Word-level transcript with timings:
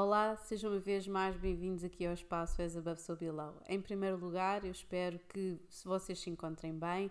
Olá, 0.00 0.36
sejam 0.36 0.70
uma 0.70 0.78
vez 0.78 1.08
mais 1.08 1.36
bem-vindos 1.36 1.82
aqui 1.82 2.06
ao 2.06 2.14
espaço 2.14 2.62
As 2.62 2.76
Above 2.76 3.00
So 3.00 3.16
Below. 3.16 3.60
Em 3.68 3.80
primeiro 3.80 4.16
lugar, 4.16 4.64
eu 4.64 4.70
espero 4.70 5.18
que 5.28 5.58
se 5.68 5.84
vocês 5.88 6.20
se 6.20 6.30
encontrem 6.30 6.72
bem, 6.72 7.08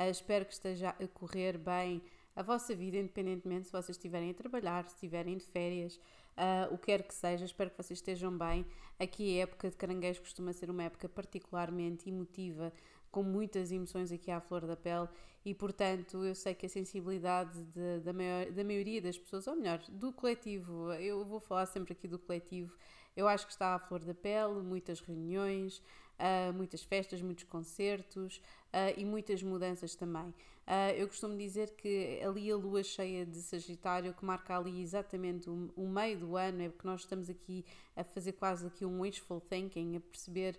uh, 0.00 0.04
espero 0.04 0.46
que 0.46 0.54
esteja 0.54 0.88
a 0.88 1.06
correr 1.08 1.58
bem 1.58 2.02
a 2.34 2.42
vossa 2.42 2.74
vida, 2.74 2.96
independentemente 2.96 3.66
se 3.66 3.72
vocês 3.72 3.94
estiverem 3.94 4.30
a 4.30 4.34
trabalhar, 4.34 4.86
se 4.86 4.94
estiverem 4.94 5.36
de 5.36 5.44
férias, 5.44 5.96
uh, 5.96 6.72
o 6.72 6.78
que 6.78 6.86
quer 6.86 7.02
que 7.02 7.12
seja, 7.12 7.44
espero 7.44 7.68
que 7.68 7.76
vocês 7.76 7.98
estejam 7.98 8.32
bem. 8.32 8.64
Aqui 8.98 9.38
a 9.38 9.42
época 9.42 9.68
de 9.68 9.76
caranguejo 9.76 10.22
costuma 10.22 10.54
ser 10.54 10.70
uma 10.70 10.84
época 10.84 11.10
particularmente 11.10 12.08
emotiva, 12.08 12.72
com 13.10 13.22
muitas 13.22 13.70
emoções 13.70 14.10
aqui 14.10 14.30
à 14.30 14.40
flor 14.40 14.66
da 14.66 14.76
pele 14.76 15.10
e, 15.44 15.54
portanto, 15.54 16.24
eu 16.24 16.34
sei 16.34 16.54
que 16.54 16.66
a 16.66 16.68
sensibilidade 16.68 17.62
de, 17.64 18.00
da, 18.00 18.12
maior, 18.12 18.50
da 18.50 18.62
maioria 18.62 19.00
das 19.00 19.16
pessoas, 19.16 19.46
ou 19.46 19.56
melhor, 19.56 19.80
do 19.88 20.12
coletivo, 20.12 20.92
eu 20.94 21.24
vou 21.24 21.40
falar 21.40 21.66
sempre 21.66 21.92
aqui 21.92 22.06
do 22.06 22.18
coletivo, 22.18 22.74
eu 23.16 23.26
acho 23.26 23.46
que 23.46 23.52
está 23.52 23.74
à 23.74 23.78
flor 23.78 24.04
da 24.04 24.14
pele, 24.14 24.60
muitas 24.62 25.00
reuniões, 25.00 25.82
uh, 26.18 26.52
muitas 26.52 26.82
festas, 26.82 27.20
muitos 27.22 27.44
concertos 27.44 28.36
uh, 28.68 28.98
e 28.98 29.04
muitas 29.04 29.42
mudanças 29.42 29.94
também. 29.94 30.32
Uh, 30.70 30.94
eu 30.96 31.08
costumo 31.08 31.36
dizer 31.36 31.72
que 31.72 32.20
ali 32.22 32.48
a 32.48 32.54
lua 32.54 32.84
cheia 32.84 33.26
de 33.26 33.42
Sagitário, 33.42 34.14
que 34.14 34.24
marca 34.24 34.56
ali 34.56 34.80
exatamente 34.80 35.50
o, 35.50 35.68
o, 35.74 35.88
meio 35.88 36.20
do 36.20 36.36
ano, 36.36 36.62
é 36.62 36.68
porque 36.68 36.86
nós 36.86 37.00
estamos 37.00 37.28
aqui 37.28 37.64
a 37.96 38.04
fazer 38.04 38.34
quase 38.34 38.68
aqui 38.68 38.84
um 38.84 39.00
wishful 39.00 39.40
thinking, 39.40 39.96
a 39.96 40.00
perceber 40.00 40.56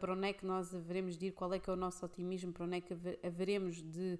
para 0.00 0.14
onde 0.14 0.28
é 0.28 0.32
que 0.32 0.46
nós 0.46 0.74
haveremos 0.74 1.18
de 1.18 1.26
ir, 1.26 1.32
qual 1.32 1.52
é 1.52 1.58
que 1.58 1.68
é 1.68 1.72
o 1.74 1.76
nosso 1.76 2.02
otimismo, 2.02 2.50
para 2.50 2.64
onde 2.64 2.78
é 2.78 2.80
que 2.80 2.94
haveremos 3.22 3.82
de 3.82 4.18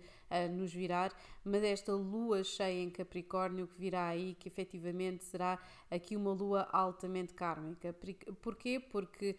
nos 0.51 0.71
virar, 0.71 1.11
mas 1.43 1.65
esta 1.65 1.95
lua 1.95 2.45
cheia 2.45 2.83
em 2.83 2.91
Capricórnio 2.91 3.67
que 3.67 3.81
virá 3.81 4.09
aí, 4.09 4.35
que 4.35 4.49
efetivamente 4.49 5.25
será 5.25 5.59
aqui 5.91 6.15
uma 6.15 6.33
lua 6.33 6.69
altamente 6.71 7.33
kármica. 7.33 7.97
Porquê? 8.43 8.79
Porque 8.79 9.35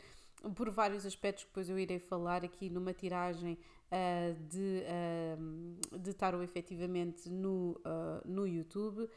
por 0.51 0.69
vários 0.69 1.05
aspectos 1.05 1.43
que 1.43 1.49
depois 1.49 1.69
eu 1.69 1.79
irei 1.79 1.99
falar 1.99 2.43
aqui 2.43 2.69
numa 2.69 2.93
tiragem 2.93 3.57
uh, 3.93 4.33
de, 4.49 4.83
uh, 4.83 5.99
de 5.99 6.13
tarot 6.13 6.43
efetivamente 6.43 7.29
no, 7.29 7.79
uh, 7.85 8.21
no 8.25 8.47
YouTube. 8.47 9.07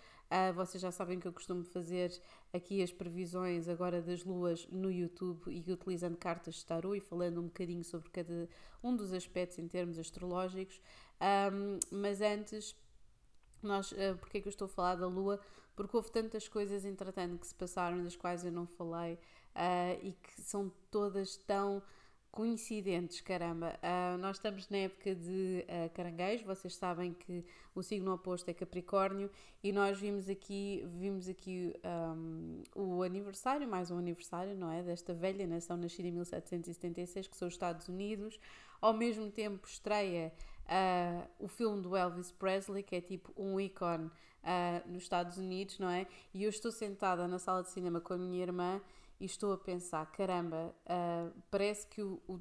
vocês 0.55 0.83
já 0.83 0.91
sabem 0.91 1.19
que 1.21 1.27
eu 1.27 1.33
costumo 1.33 1.65
fazer 1.65 2.13
aqui 2.53 2.83
as 2.83 2.93
previsões 2.93 3.69
agora 3.69 4.03
das 4.03 4.25
luas 4.25 4.67
no 4.69 4.91
YouTube 4.91 5.41
e 5.49 5.73
utilizando 5.73 6.17
cartas 6.17 6.57
de 6.57 6.67
tarot 6.67 6.97
e 6.97 7.01
falando 7.01 7.41
um 7.41 7.45
bocadinho 7.45 7.85
sobre 7.85 8.11
cada 8.11 8.49
um 8.83 8.95
dos 8.95 9.13
aspectos 9.13 9.59
em 9.59 9.69
termos 9.69 9.99
astrológicos. 9.99 10.81
Um, 11.53 11.79
mas 11.93 12.21
antes, 12.21 12.75
nós, 13.63 13.95
porque 14.19 14.39
é 14.39 14.41
que 14.41 14.49
eu 14.49 14.51
estou 14.51 14.67
a 14.67 14.69
falar 14.69 14.97
da 14.97 15.07
lua? 15.07 15.41
Porque 15.77 15.97
houve 15.97 16.11
tantas 16.11 16.49
coisas 16.49 16.85
entretanto 16.85 17.39
que 17.39 17.47
se 17.47 17.55
passaram 17.55 18.03
das 18.03 18.17
quais 18.17 18.45
eu 18.45 18.51
não 18.51 18.67
falei 18.67 19.15
uh, 19.55 19.99
e 20.03 20.13
que 20.13 20.41
são 20.41 20.73
todas 20.91 21.37
tão 21.37 21.83
coincidentes, 22.37 23.23
caramba. 23.23 23.81
Uh, 23.83 24.19
nós 24.19 24.37
estamos 24.37 24.69
na 24.69 24.77
época 24.77 25.15
de 25.15 25.65
uh, 25.65 26.45
vocês 26.45 26.75
sabem 26.75 27.15
que 27.15 27.43
o 27.75 27.83
signo 27.83 28.13
oposto 28.13 28.51
é 28.51 28.53
Capricórnio 28.53 29.31
e 29.65 29.73
nós 29.73 29.99
vimos 29.99 30.29
aqui, 30.29 30.87
vimos 30.99 31.31
aqui 31.31 31.73
um, 31.83 32.63
o 32.75 33.03
aniversário, 33.03 33.67
mais 33.67 33.91
um 33.91 33.97
aniversário, 33.97 34.55
não 34.55 34.71
é? 34.71 34.83
Desta 34.83 35.15
velha 35.15 35.47
nação 35.47 35.79
nascida 35.79 36.09
em 36.09 36.13
1776, 36.13 37.27
que 37.27 37.37
são 37.39 37.49
os 37.49 37.55
Estados 37.55 37.89
Unidos. 37.89 38.39
Ao 38.83 38.93
mesmo 38.93 39.31
tempo 39.31 39.67
estreia 39.67 40.31
uh, 40.67 41.27
o 41.39 41.49
filme 41.49 41.81
do 41.81 41.97
Elvis 41.97 42.33
Presley, 42.33 42.83
que 42.83 42.97
é 42.97 43.01
tipo 43.01 43.33
um 43.35 43.59
ícone 43.59 44.11
nos 44.87 45.03
Estados 45.03 45.39
Unidos, 45.39 45.79
não 45.81 45.91
é? 45.91 46.07
E 46.33 46.45
eu 46.45 46.51
estou 46.51 46.71
sentada 46.71 47.27
na 47.27 47.37
sala 47.37 47.65
de 47.65 47.71
cinema 47.71 48.01
com 48.01 48.13
a 48.13 48.17
minha 48.17 48.41
irmã 48.43 48.81
e 49.21 49.25
estou 49.25 49.53
a 49.53 49.59
pensar, 49.59 50.05
caramba, 50.13 50.75
uh, 50.85 51.33
parece 51.51 51.87
que 51.87 52.03
o, 52.03 52.21
o, 52.29 52.41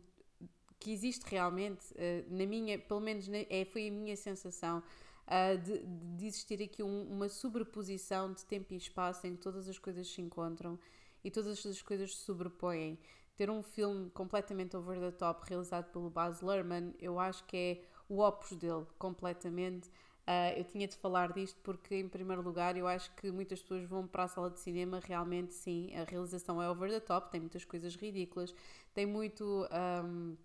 que 0.80 0.92
existe 0.92 1.24
realmente, 1.26 1.86
uh, 1.94 2.26
na 2.30 2.46
minha, 2.46 2.78
pelo 2.78 3.00
menos 3.00 3.28
na, 3.28 3.38
é, 3.50 3.66
foi 3.66 3.88
a 3.88 3.92
minha 3.92 4.16
sensação, 4.16 4.84
uh, 5.28 5.58
de, 5.58 5.80
de, 6.18 6.26
existir 6.26 6.62
aqui 6.62 6.84
um, 6.84 7.04
uma 7.12 7.30
sobreposição 7.30 8.34
de 8.34 8.46
tempo 8.46 8.74
e 8.74 8.78
espaço 8.78 9.26
em 9.26 9.36
que 9.36 9.42
todas 9.42 9.68
as 9.68 9.80
coisas 9.80 10.08
se 10.08 10.22
encontram 10.22 10.78
e 11.24 11.32
todas 11.32 11.66
as 11.66 11.82
coisas 11.82 12.16
se 12.16 12.24
sobrepõem. 12.24 13.00
Ter 13.36 13.50
um 13.50 13.62
filme 13.62 14.10
completamente 14.12 14.78
over 14.78 15.00
the 15.00 15.12
top 15.12 15.46
realizado 15.50 15.92
pelo 15.92 16.10
Baz 16.10 16.42
Luhrmann, 16.42 16.94
eu 17.00 17.20
acho 17.20 17.44
que 17.46 17.58
é 17.58 17.82
o 18.08 18.22
opus 18.22 18.56
dele, 18.56 18.86
completamente. 18.98 19.90
Uh, 20.28 20.58
eu 20.58 20.64
tinha 20.64 20.88
de 20.88 20.96
falar 20.98 21.32
disto 21.34 21.60
porque, 21.62 21.96
em 21.96 22.10
primeiro 22.10 22.42
lugar, 22.42 22.76
eu 22.76 22.88
acho 22.88 23.14
que 23.16 23.30
muitas 23.30 23.62
pessoas 23.62 23.84
vão 23.88 24.08
para 24.08 24.24
a 24.24 24.28
sala 24.28 24.50
de 24.50 24.60
cinema, 24.60 25.00
realmente 25.00 25.54
sim, 25.54 25.96
a 25.96 26.04
realização 26.04 26.60
é 26.60 26.68
over 26.68 26.90
the 26.90 27.00
top, 27.00 27.30
tem 27.30 27.40
muitas 27.40 27.64
coisas 27.64 27.96
ridículas, 27.96 28.54
tem 28.92 29.06
muito. 29.06 29.68
Um, 30.04 30.36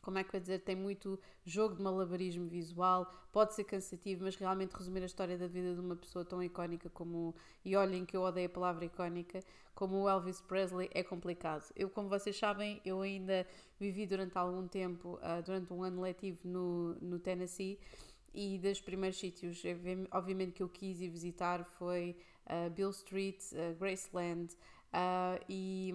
como 0.00 0.18
é 0.18 0.24
que 0.24 0.32
vai 0.32 0.40
dizer? 0.40 0.60
Tem 0.60 0.76
muito 0.76 1.18
jogo 1.44 1.74
de 1.76 1.82
malabarismo 1.82 2.46
visual, 2.46 3.10
pode 3.32 3.54
ser 3.54 3.64
cansativo, 3.64 4.24
mas 4.24 4.36
realmente 4.36 4.72
resumir 4.72 5.02
a 5.02 5.06
história 5.06 5.36
da 5.36 5.46
vida 5.46 5.74
de 5.74 5.80
uma 5.80 5.96
pessoa 5.96 6.24
tão 6.24 6.42
icónica 6.42 6.88
como. 6.88 7.34
E 7.62 7.76
olhem 7.76 8.06
que 8.06 8.16
eu 8.16 8.22
odeio 8.22 8.46
a 8.46 8.50
palavra 8.50 8.86
icónica, 8.86 9.40
como 9.74 10.02
o 10.02 10.08
Elvis 10.08 10.40
Presley, 10.40 10.88
é 10.94 11.02
complicado. 11.02 11.70
Eu, 11.76 11.90
como 11.90 12.08
vocês 12.08 12.38
sabem, 12.38 12.80
eu 12.86 13.02
ainda 13.02 13.46
vivi 13.78 14.06
durante 14.06 14.36
algum 14.38 14.66
tempo, 14.66 15.18
uh, 15.18 15.42
durante 15.44 15.72
um 15.74 15.82
ano 15.82 16.00
letivo 16.00 16.38
no, 16.44 16.94
no 17.02 17.18
Tennessee 17.18 17.78
e 18.34 18.58
dos 18.58 18.80
primeiros 18.80 19.18
sítios, 19.18 19.62
obviamente, 20.10 20.52
que 20.52 20.62
eu 20.62 20.68
quis 20.68 21.00
ir 21.00 21.08
visitar 21.08 21.64
foi 21.64 22.16
uh, 22.46 22.68
Bill 22.70 22.90
Street, 22.90 23.40
uh, 23.52 23.78
Graceland, 23.78 24.52
uh, 24.94 25.44
e, 25.48 25.94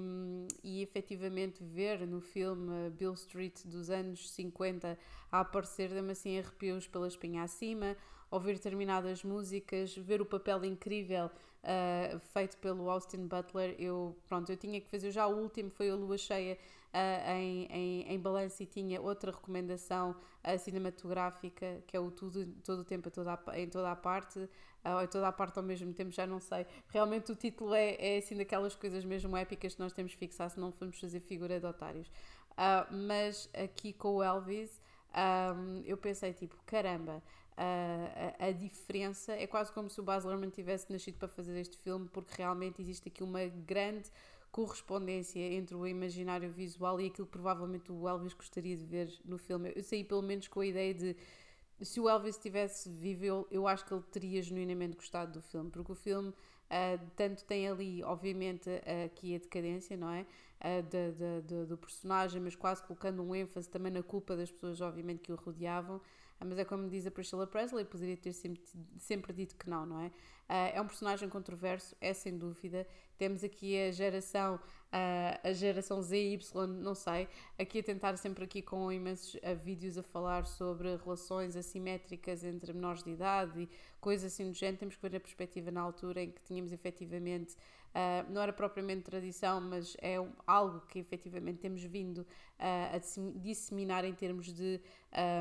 e 0.63 0.81
efetivamente 0.81 1.63
ver 1.63 2.07
no 2.07 2.21
filme 2.21 2.89
Bill 2.91 3.13
Street 3.13 3.65
dos 3.65 3.89
anos 3.89 4.31
50 4.31 4.97
a 5.31 5.39
aparecer, 5.39 5.89
dá-me 5.89 6.11
assim 6.11 6.39
arrepios 6.39 6.87
pela 6.87 7.07
espinha 7.07 7.43
acima, 7.43 7.95
ouvir 8.31 8.53
determinadas 8.53 9.23
músicas, 9.23 9.95
ver 9.95 10.21
o 10.21 10.25
papel 10.25 10.63
incrível 10.65 11.29
uh, 11.63 12.19
feito 12.33 12.57
pelo 12.57 12.89
Austin 12.89 13.27
Butler. 13.27 13.75
Eu, 13.79 14.17
pronto, 14.27 14.51
eu 14.51 14.57
tinha 14.57 14.79
que 14.79 14.89
fazer 14.89 15.11
já 15.11 15.27
o 15.27 15.35
último, 15.35 15.69
foi 15.69 15.89
a 15.89 15.95
lua 15.95 16.17
cheia 16.17 16.57
uh, 16.93 17.31
em, 17.31 17.65
em, 17.65 18.13
em 18.13 18.19
balanço 18.19 18.61
e 18.63 18.65
tinha 18.65 19.01
outra 19.01 19.31
recomendação 19.31 20.15
uh, 20.43 20.59
cinematográfica, 20.59 21.81
que 21.87 21.95
é 21.95 21.99
o 21.99 22.11
tudo, 22.11 22.45
todo 22.63 22.79
o 22.79 22.85
tempo 22.85 23.09
toda 23.09 23.33
a, 23.33 23.59
em 23.59 23.67
toda 23.67 23.91
a 23.91 23.95
parte, 23.95 24.49
ou 24.85 25.01
em 25.01 25.07
toda 25.07 25.27
a 25.27 25.31
parte 25.31 25.57
ao 25.57 25.63
mesmo 25.63 25.93
tempo, 25.93 26.11
já 26.11 26.25
não 26.25 26.39
sei. 26.39 26.65
Realmente 26.87 27.31
o 27.31 27.35
título 27.35 27.73
é, 27.73 27.95
é 27.99 28.17
assim 28.17 28.35
daquelas 28.35 28.75
coisas 28.75 29.03
mesmo 29.03 29.35
épicas 29.35 29.75
que 29.75 29.79
nós 29.79 29.91
temos 29.91 30.13
que 30.13 30.19
fixar 30.19 30.49
se 30.49 30.59
não 30.59 30.71
formos 30.71 30.99
fazer 30.99 31.19
figura 31.19 31.59
de 31.59 31.65
otários. 31.65 32.07
Uh, 32.51 32.93
mas 33.07 33.49
aqui 33.53 33.93
com 33.93 34.15
o 34.15 34.23
Elvis, 34.23 34.78
um, 35.13 35.81
eu 35.85 35.97
pensei 35.97 36.33
tipo, 36.33 36.55
caramba, 36.65 37.21
a, 37.57 38.47
a, 38.47 38.51
diferença 38.51 39.33
é 39.33 39.45
quase 39.45 39.71
como 39.71 39.89
se 39.89 39.99
o 39.99 40.03
Baz 40.03 40.23
Luhrmann 40.23 40.49
tivesse 40.49 40.91
nascido 40.91 41.17
para 41.17 41.27
fazer 41.27 41.57
este 41.59 41.77
filme, 41.77 42.07
porque 42.07 42.35
realmente 42.37 42.81
existe 42.81 43.09
aqui 43.09 43.23
uma 43.23 43.45
grande 43.45 44.09
correspondência 44.51 45.39
entre 45.39 45.75
o 45.75 45.85
imaginário 45.85 46.49
visual 46.51 46.99
e 46.99 47.07
aquilo 47.07 47.27
que 47.27 47.33
provavelmente 47.33 47.91
o 47.91 48.07
Elvis 48.07 48.33
gostaria 48.33 48.75
de 48.75 48.85
ver 48.85 49.11
no 49.25 49.37
filme. 49.37 49.73
Eu 49.75 49.83
saí 49.83 50.03
pelo 50.03 50.21
menos 50.21 50.47
com 50.47 50.61
a 50.61 50.65
ideia 50.65 50.93
de 50.93 51.15
se 51.81 51.99
o 51.99 52.09
Elvis 52.09 52.37
tivesse 52.37 52.89
vivo, 52.89 53.25
eu, 53.25 53.47
eu 53.51 53.67
acho 53.67 53.85
que 53.85 53.93
ele 53.93 54.03
teria 54.11 54.41
genuinamente 54.41 54.95
gostado 54.95 55.33
do 55.33 55.41
filme, 55.41 55.69
porque 55.69 55.91
o 55.91 55.95
filme 55.95 56.33
uh, 56.69 57.11
tanto 57.15 57.43
tem 57.45 57.67
ali, 57.67 58.03
obviamente, 58.03 58.69
uh, 58.69 59.05
aqui 59.05 59.35
a 59.35 59.39
decadência, 59.39 59.97
não 59.97 60.09
é? 60.11 60.25
Uh, 60.59 60.83
de, 60.83 61.11
de, 61.11 61.41
de, 61.41 61.65
do 61.65 61.77
personagem, 61.77 62.41
mas 62.41 62.55
quase 62.55 62.83
colocando 62.83 63.23
um 63.23 63.33
ênfase 63.35 63.69
também 63.69 63.91
na 63.91 64.03
culpa 64.03 64.35
das 64.35 64.51
pessoas, 64.51 64.81
obviamente, 64.81 65.19
que 65.21 65.31
o 65.31 65.35
rodeavam. 65.35 66.01
Ah, 66.39 66.45
mas 66.45 66.57
é 66.57 66.63
como 66.63 66.87
diz 66.87 67.05
a 67.05 67.11
Priscilla 67.11 67.45
Presley, 67.45 67.83
poderia 67.83 68.15
ter 68.15 68.31
sempre, 68.31 68.61
sempre 68.97 69.33
dito 69.33 69.55
que 69.55 69.69
não, 69.69 69.85
não 69.85 69.99
é? 69.99 70.07
Uh, 70.07 70.77
é 70.77 70.81
um 70.81 70.87
personagem 70.87 71.29
controverso, 71.29 71.95
é 72.01 72.13
sem 72.13 72.37
dúvida. 72.37 72.87
Temos 73.17 73.43
aqui 73.43 73.77
a 73.77 73.91
geração, 73.91 74.55
uh, 74.55 75.47
a 75.47 75.51
geração 75.51 76.01
ZY, 76.01 76.39
não 76.81 76.95
sei, 76.95 77.27
aqui 77.57 77.79
a 77.79 77.83
tentar 77.83 78.17
sempre 78.17 78.45
aqui 78.45 78.61
com 78.61 78.91
imensos 78.91 79.39
vídeos 79.63 79.97
a 79.97 80.01
falar 80.01 80.45
sobre 80.45 80.95
relações 80.95 81.55
assimétricas 81.55 82.43
entre 82.43 82.73
menores 82.73 83.03
de 83.03 83.11
idade 83.11 83.61
e 83.61 83.69
coisas 83.99 84.33
assim 84.33 84.49
do 84.49 84.53
género. 84.53 84.77
Temos 84.79 84.95
que 84.95 85.01
ver 85.07 85.17
a 85.17 85.19
perspectiva 85.19 85.69
na 85.69 85.81
altura 85.81 86.23
em 86.23 86.31
que 86.31 86.41
tínhamos 86.41 86.71
efetivamente 86.71 87.55
Uh, 87.89 88.31
não 88.31 88.41
era 88.41 88.53
propriamente 88.53 89.01
tradição, 89.01 89.59
mas 89.59 89.97
é 89.99 90.19
um, 90.19 90.31
algo 90.45 90.81
que 90.81 90.99
efetivamente 90.99 91.57
temos 91.57 91.81
vindo 91.83 92.19
uh, 92.19 92.25
a 92.95 92.99
disseminar 93.39 94.05
em 94.05 94.13
termos 94.13 94.53
de, 94.53 94.79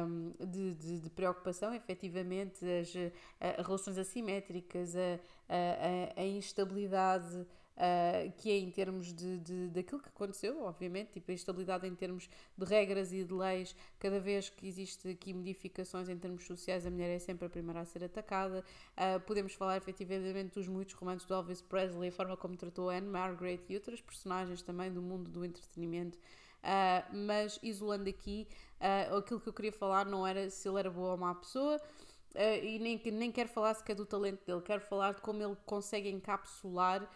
um, 0.06 0.32
de, 0.46 0.74
de, 0.74 1.00
de, 1.00 1.10
preocupação, 1.10 1.74
efetivamente, 1.74 2.64
as, 2.64 2.94
uh, 2.94 3.62
relações 3.62 3.98
assimétricas, 3.98 4.96
a, 4.96 5.18
a, 6.16 6.22
a 6.22 6.24
instabilidade 6.24 7.46
uh, 7.78 8.32
que 8.36 8.50
é 8.50 8.58
em 8.58 8.70
termos 8.70 9.12
de, 9.12 9.38
de, 9.38 9.68
daquilo 9.68 10.00
que 10.00 10.08
aconteceu, 10.08 10.62
obviamente, 10.62 11.12
tipo 11.12 11.30
a 11.30 11.34
instabilidade 11.34 11.86
em 11.86 11.94
termos 11.94 12.28
de 12.56 12.64
regras 12.64 13.12
e 13.12 13.24
de 13.24 13.32
leis, 13.32 13.74
cada 13.98 14.18
vez 14.18 14.50
que 14.50 14.66
existe 14.66 15.08
aqui 15.08 15.32
modificações 15.32 16.08
em 16.08 16.18
termos 16.18 16.44
sociais, 16.44 16.84
a 16.84 16.90
mulher 16.90 17.14
é 17.14 17.18
sempre 17.18 17.46
a 17.46 17.50
primeira 17.50 17.80
a 17.80 17.84
ser 17.84 18.04
atacada. 18.04 18.64
Uh, 18.96 19.20
podemos 19.20 19.54
falar 19.54 19.76
efetivamente 19.76 20.54
dos 20.54 20.68
muitos 20.68 20.94
romances 20.94 21.26
do 21.26 21.34
Elvis 21.34 21.62
Presley, 21.62 22.08
a 22.08 22.12
forma 22.12 22.36
como 22.36 22.56
tratou 22.56 22.90
Anne 22.90 23.08
Margaret 23.08 23.60
e 23.68 23.74
outras 23.76 24.00
personagens 24.00 24.60
também 24.62 24.92
do 24.92 25.00
mundo 25.00 25.30
do 25.30 25.44
entretenimento. 25.44 26.18
Uh, 26.58 27.16
mas 27.16 27.58
isolando 27.62 28.10
aqui, 28.10 28.48
uh, 28.80 29.16
aquilo 29.16 29.40
que 29.40 29.48
eu 29.48 29.52
queria 29.52 29.72
falar 29.72 30.04
não 30.04 30.26
era 30.26 30.50
se 30.50 30.68
ele 30.68 30.80
era 30.80 30.90
boa 30.90 31.12
ou 31.12 31.16
má 31.16 31.32
pessoa, 31.34 31.80
uh, 32.34 32.64
e 32.64 32.78
nem, 32.78 33.00
nem 33.12 33.32
quero 33.32 33.48
falar 33.48 33.74
sequer 33.74 33.94
do 33.94 34.06
talento 34.06 34.44
dele, 34.44 34.62
quero 34.62 34.80
falar 34.80 35.14
de 35.14 35.20
como 35.20 35.42
ele 35.42 35.56
consegue 35.66 36.08
encapsular 36.08 37.08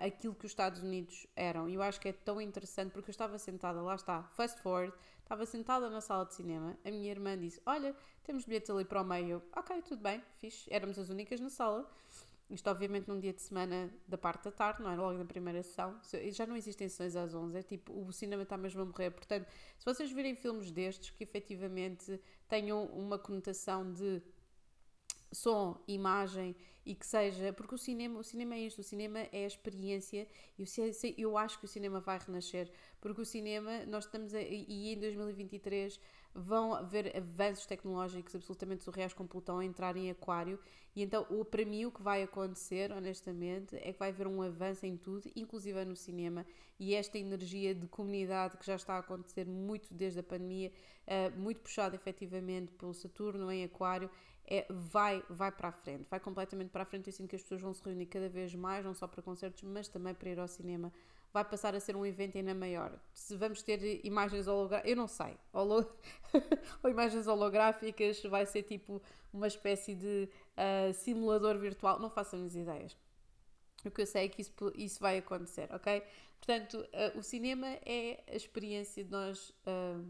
aquilo 0.00 0.34
que 0.34 0.44
os 0.44 0.52
Estados 0.52 0.82
Unidos 0.82 1.26
eram. 1.34 1.68
E 1.68 1.74
eu 1.74 1.82
acho 1.82 1.98
que 1.98 2.08
é 2.08 2.12
tão 2.12 2.40
interessante 2.40 2.92
porque 2.92 3.08
eu 3.08 3.12
estava 3.12 3.38
sentada, 3.38 3.80
lá 3.80 3.94
está, 3.94 4.22
fast 4.22 4.60
forward, 4.60 4.94
estava 5.22 5.44
sentada 5.46 5.88
na 5.90 6.00
sala 6.00 6.24
de 6.26 6.34
cinema, 6.34 6.76
a 6.84 6.90
minha 6.90 7.10
irmã 7.10 7.36
disse: 7.38 7.60
Olha, 7.66 7.96
temos 8.22 8.44
bilhetes 8.44 8.70
ali 8.70 8.84
para 8.84 9.00
o 9.00 9.04
meio. 9.04 9.42
ok, 9.56 9.82
tudo 9.82 10.02
bem, 10.02 10.22
fixe, 10.36 10.72
éramos 10.72 10.98
as 10.98 11.08
únicas 11.08 11.40
na 11.40 11.48
sala. 11.48 11.90
Isto, 12.48 12.70
obviamente, 12.70 13.08
num 13.08 13.18
dia 13.18 13.32
de 13.32 13.42
semana 13.42 13.92
da 14.06 14.16
parte 14.16 14.44
da 14.44 14.52
tarde, 14.52 14.80
não 14.80 14.90
é? 14.90 14.96
Logo 14.96 15.18
na 15.18 15.24
primeira 15.24 15.64
sessão. 15.64 15.98
Já 16.30 16.46
não 16.46 16.56
existem 16.56 16.88
sessões 16.88 17.16
às 17.16 17.34
11, 17.34 17.58
é 17.58 17.62
tipo, 17.62 17.92
o 17.92 18.12
cinema 18.12 18.44
está 18.44 18.56
mesmo 18.56 18.82
a 18.82 18.84
morrer. 18.84 19.10
Portanto, 19.10 19.48
se 19.76 19.84
vocês 19.84 20.12
virem 20.12 20.36
filmes 20.36 20.70
destes 20.70 21.10
que 21.10 21.24
efetivamente 21.24 22.20
tenham 22.48 22.84
uma 22.84 23.18
conotação 23.18 23.92
de 23.92 24.22
som, 25.32 25.82
imagem 25.86 26.54
e 26.84 26.94
que 26.94 27.06
seja. 27.06 27.52
Porque 27.52 27.74
o 27.74 27.78
cinema, 27.78 28.20
o 28.20 28.24
cinema 28.24 28.54
é 28.54 28.60
isto, 28.60 28.80
o 28.80 28.84
cinema 28.84 29.20
é 29.32 29.44
a 29.44 29.46
experiência 29.46 30.26
e 30.58 30.64
eu, 31.18 31.36
acho 31.36 31.58
que 31.58 31.64
o 31.64 31.68
cinema 31.68 32.00
vai 32.00 32.18
renascer. 32.18 32.70
Porque 33.00 33.20
o 33.20 33.24
cinema, 33.24 33.84
nós 33.86 34.04
estamos 34.04 34.34
a, 34.34 34.40
e 34.40 34.94
em 34.94 34.98
2023 34.98 36.00
vão 36.36 36.74
haver 36.74 37.16
avanços 37.16 37.64
tecnológicos 37.66 38.34
absolutamente 38.34 38.84
surreais 38.84 39.14
como 39.14 39.28
Plutão 39.28 39.58
a 39.58 39.64
entrar 39.64 39.96
em 39.96 40.10
Aquário. 40.10 40.58
E 40.94 41.02
então, 41.02 41.26
o, 41.30 41.44
para 41.44 41.64
mim, 41.64 41.86
o 41.86 41.90
que 41.90 42.02
vai 42.02 42.22
acontecer, 42.22 42.92
honestamente, 42.92 43.76
é 43.76 43.92
que 43.92 43.98
vai 43.98 44.10
haver 44.10 44.26
um 44.26 44.42
avanço 44.42 44.86
em 44.86 44.96
tudo, 44.96 45.30
inclusive 45.34 45.84
no 45.84 45.96
cinema. 45.96 46.46
E 46.78 46.94
esta 46.94 47.18
energia 47.18 47.74
de 47.74 47.86
comunidade 47.86 48.56
que 48.56 48.66
já 48.66 48.76
está 48.76 48.94
a 48.94 48.98
acontecer 48.98 49.46
muito 49.46 49.92
desde 49.92 50.20
a 50.20 50.22
pandemia, 50.22 50.70
uh, 51.06 51.38
muito 51.38 51.60
puxada 51.60 51.96
efetivamente 51.96 52.72
pelo 52.72 52.92
Saturno 52.92 53.50
em 53.50 53.64
Aquário, 53.64 54.10
é, 54.46 54.66
vai, 54.70 55.22
vai 55.28 55.50
para 55.50 55.68
a 55.68 55.72
frente, 55.72 56.06
vai 56.08 56.20
completamente 56.20 56.70
para 56.70 56.82
a 56.82 56.86
frente. 56.86 57.08
Eu 57.08 57.12
sinto 57.12 57.28
que 57.28 57.36
as 57.36 57.42
pessoas 57.42 57.60
vão 57.60 57.74
se 57.74 57.82
reunir 57.84 58.06
cada 58.06 58.28
vez 58.28 58.54
mais, 58.54 58.84
não 58.84 58.94
só 58.94 59.06
para 59.06 59.22
concertos, 59.22 59.62
mas 59.62 59.88
também 59.88 60.14
para 60.14 60.30
ir 60.30 60.38
ao 60.38 60.48
cinema 60.48 60.92
vai 61.36 61.44
passar 61.44 61.74
a 61.74 61.80
ser 61.80 61.94
um 61.94 62.06
evento 62.06 62.38
ainda 62.38 62.54
maior. 62.54 62.98
Se 63.12 63.36
vamos 63.36 63.60
ter 63.60 64.00
imagens 64.06 64.46
holográficas, 64.46 64.90
eu 64.90 64.96
não 64.96 65.06
sei, 65.06 65.36
Holo... 65.52 65.86
ou 66.82 66.90
imagens 66.90 67.26
holográficas, 67.26 68.22
vai 68.22 68.46
ser 68.46 68.62
tipo 68.62 69.02
uma 69.30 69.46
espécie 69.46 69.94
de 69.94 70.30
uh, 70.56 70.94
simulador 70.94 71.58
virtual, 71.58 71.98
não 71.98 72.08
faço 72.08 72.36
as 72.36 72.54
ideias. 72.54 72.96
O 73.84 73.90
que 73.90 74.00
eu 74.00 74.06
sei 74.06 74.24
é 74.24 74.28
que 74.28 74.40
isso, 74.40 74.52
isso 74.74 74.98
vai 74.98 75.18
acontecer, 75.18 75.68
ok? 75.74 76.02
Portanto, 76.38 76.78
uh, 76.78 77.18
o 77.18 77.22
cinema 77.22 77.66
é 77.84 78.24
a 78.26 78.34
experiência 78.34 79.04
de 79.04 79.10
nós 79.10 79.50
uh, 79.50 80.02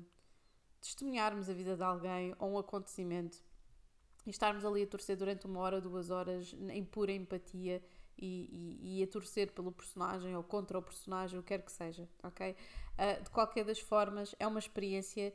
testemunharmos 0.81 1.51
a 1.51 1.53
vida 1.53 1.77
de 1.77 1.83
alguém 1.83 2.37
ou 2.39 2.53
um 2.53 2.59
acontecimento 2.59 3.43
e 4.27 4.31
estarmos 4.31 4.65
ali 4.65 4.83
a 4.83 4.87
torcer 4.87 5.17
durante 5.17 5.47
uma 5.47 5.61
hora, 5.61 5.81
duas 5.81 6.11
horas, 6.11 6.55
em 6.71 6.85
pura 6.85 7.13
empatia 7.13 7.83
e, 8.19 8.81
e, 8.83 9.01
e, 9.01 9.03
a 9.03 9.07
torcer 9.07 9.53
pelo 9.53 9.71
personagem 9.71 10.35
ou 10.37 10.43
contra 10.43 10.79
o 10.79 10.83
personagem, 10.83 11.39
o 11.39 11.43
que 11.43 11.49
quer 11.49 11.63
que 11.63 11.71
seja, 11.71 12.09
ok? 12.23 12.53
Uh, 12.53 13.23
de 13.23 13.31
qualquer 13.31 13.65
das 13.65 13.79
formas, 13.79 14.35
é 14.39 14.47
uma 14.47 14.59
experiência 14.59 15.33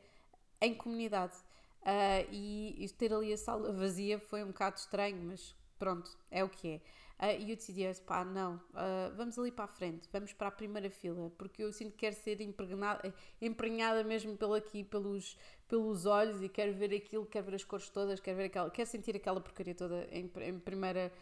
em 0.59 0.73
comunidade. 0.73 1.35
Uh, 1.81 2.27
e, 2.31 2.83
e, 2.83 2.89
ter 2.89 3.13
ali 3.13 3.33
a 3.33 3.37
sala 3.37 3.71
vazia 3.71 4.19
foi 4.19 4.43
um 4.43 4.47
bocado 4.47 4.77
estranho, 4.77 5.21
mas 5.23 5.55
pronto, 5.79 6.17
é 6.29 6.43
o 6.43 6.49
que 6.49 6.67
é. 6.67 6.81
Uh, 7.21 7.39
e 7.39 7.51
eu 7.51 7.55
decidi, 7.55 7.83
pá, 8.01 8.25
não, 8.25 8.55
uh, 8.55 9.15
vamos 9.15 9.37
ali 9.37 9.51
para 9.51 9.65
a 9.65 9.67
frente, 9.67 10.09
vamos 10.11 10.33
para 10.33 10.47
a 10.47 10.51
primeira 10.51 10.89
fila, 10.89 11.31
porque 11.37 11.61
eu 11.61 11.71
sinto 11.71 11.91
que 11.91 11.99
quero 11.99 12.15
ser 12.15 12.41
impregnada, 12.41 13.13
emprenhada 13.39 14.03
mesmo 14.03 14.35
pelo 14.35 14.55
aqui, 14.55 14.83
pelos, 14.83 15.37
pelos 15.67 16.07
olhos 16.07 16.41
e 16.41 16.49
quero 16.49 16.73
ver 16.73 16.91
aquilo, 16.95 17.23
quero 17.27 17.45
ver 17.45 17.57
as 17.57 17.63
cores 17.63 17.87
todas, 17.89 18.19
quero 18.19 18.37
ver 18.37 18.45
aquela, 18.45 18.71
quero 18.71 18.89
sentir 18.89 19.15
aquela 19.15 19.39
porcaria 19.39 19.75
toda 19.75 20.07
em, 20.11 20.31
em 20.41 20.59
primeira, 20.59 21.13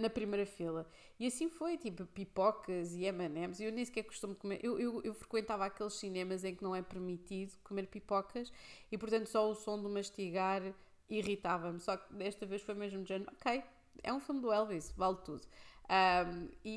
na 0.00 0.10
primeira 0.10 0.44
fila. 0.44 0.90
E 1.20 1.26
assim 1.28 1.48
foi, 1.48 1.78
tipo, 1.78 2.04
pipocas 2.04 2.92
e 2.96 3.04
M&M's, 3.04 3.60
eu 3.60 3.70
nem 3.70 3.84
sequer 3.84 4.02
costumo 4.02 4.34
comer, 4.34 4.58
eu, 4.60 4.80
eu, 4.80 5.02
eu 5.04 5.14
frequentava 5.14 5.66
aqueles 5.66 5.94
cinemas 5.94 6.42
em 6.42 6.52
que 6.56 6.64
não 6.64 6.74
é 6.74 6.82
permitido 6.82 7.56
comer 7.62 7.86
pipocas 7.86 8.52
e 8.90 8.98
portanto 8.98 9.28
só 9.28 9.48
o 9.48 9.54
som 9.54 9.80
de 9.80 9.88
mastigar 9.88 10.74
irritava-me, 11.08 11.78
só 11.78 11.96
que 11.96 12.12
desta 12.14 12.44
vez 12.44 12.60
foi 12.62 12.74
mesmo 12.74 13.02
de 13.04 13.08
género, 13.08 13.30
ok, 13.34 13.62
é 14.02 14.12
um 14.12 14.20
filme 14.20 14.40
do 14.40 14.52
Elvis, 14.52 14.92
vale 14.96 15.16
tudo. 15.24 15.42
Um, 15.84 16.48
e, 16.64 16.70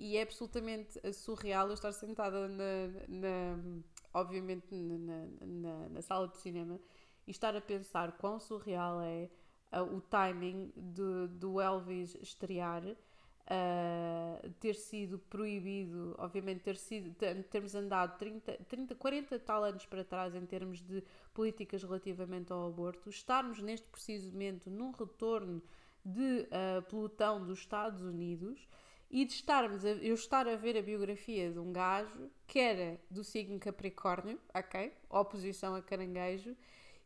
e, 0.00 0.12
e, 0.12 0.16
é 0.18 0.22
absolutamente 0.22 1.00
surreal 1.14 1.68
eu 1.68 1.74
estar 1.74 1.92
sentada 1.92 2.46
na, 2.46 2.88
na 3.08 3.82
obviamente 4.12 4.74
na, 4.74 5.26
na, 5.40 5.88
na, 5.88 6.02
sala 6.02 6.28
de 6.28 6.36
cinema 6.36 6.78
e 7.26 7.30
estar 7.30 7.56
a 7.56 7.60
pensar 7.60 8.12
quão 8.18 8.38
surreal 8.38 9.00
é 9.00 9.30
uh, 9.72 9.96
o 9.96 10.00
timing 10.00 10.72
de, 10.76 11.28
do 11.28 11.60
Elvis 11.60 12.16
estrear, 12.16 12.84
uh, 12.84 14.50
ter 14.58 14.74
sido 14.74 15.18
proibido, 15.18 16.14
obviamente 16.18 16.60
ter 16.60 16.76
sido, 16.76 17.14
termos 17.50 17.74
andado 17.74 18.18
30, 18.18 18.52
30, 18.68 18.94
40 18.94 19.38
tal 19.38 19.64
anos 19.64 19.86
para 19.86 20.04
trás 20.04 20.34
em 20.34 20.44
termos 20.44 20.80
de 20.82 21.02
políticas 21.32 21.82
relativamente 21.82 22.52
ao 22.52 22.66
aborto, 22.66 23.08
estarmos 23.08 23.62
neste 23.62 23.86
preciso 23.86 24.32
momento 24.32 24.68
num 24.68 24.90
retorno 24.90 25.62
de 26.04 26.48
uh, 26.48 26.82
pelotão 26.88 27.44
dos 27.44 27.58
Estados 27.58 28.02
Unidos 28.02 28.68
e 29.10 29.24
de 29.24 29.32
estarmos 29.32 29.84
a, 29.84 29.90
eu 29.90 30.14
estar 30.14 30.46
a 30.48 30.56
ver 30.56 30.76
a 30.76 30.82
biografia 30.82 31.50
de 31.50 31.58
um 31.58 31.72
gajo 31.72 32.30
que 32.46 32.58
era 32.58 33.00
do 33.10 33.24
signo 33.24 33.58
Capricórnio, 33.58 34.38
ok? 34.54 34.92
Oposição 35.08 35.74
a 35.74 35.82
caranguejo, 35.82 36.56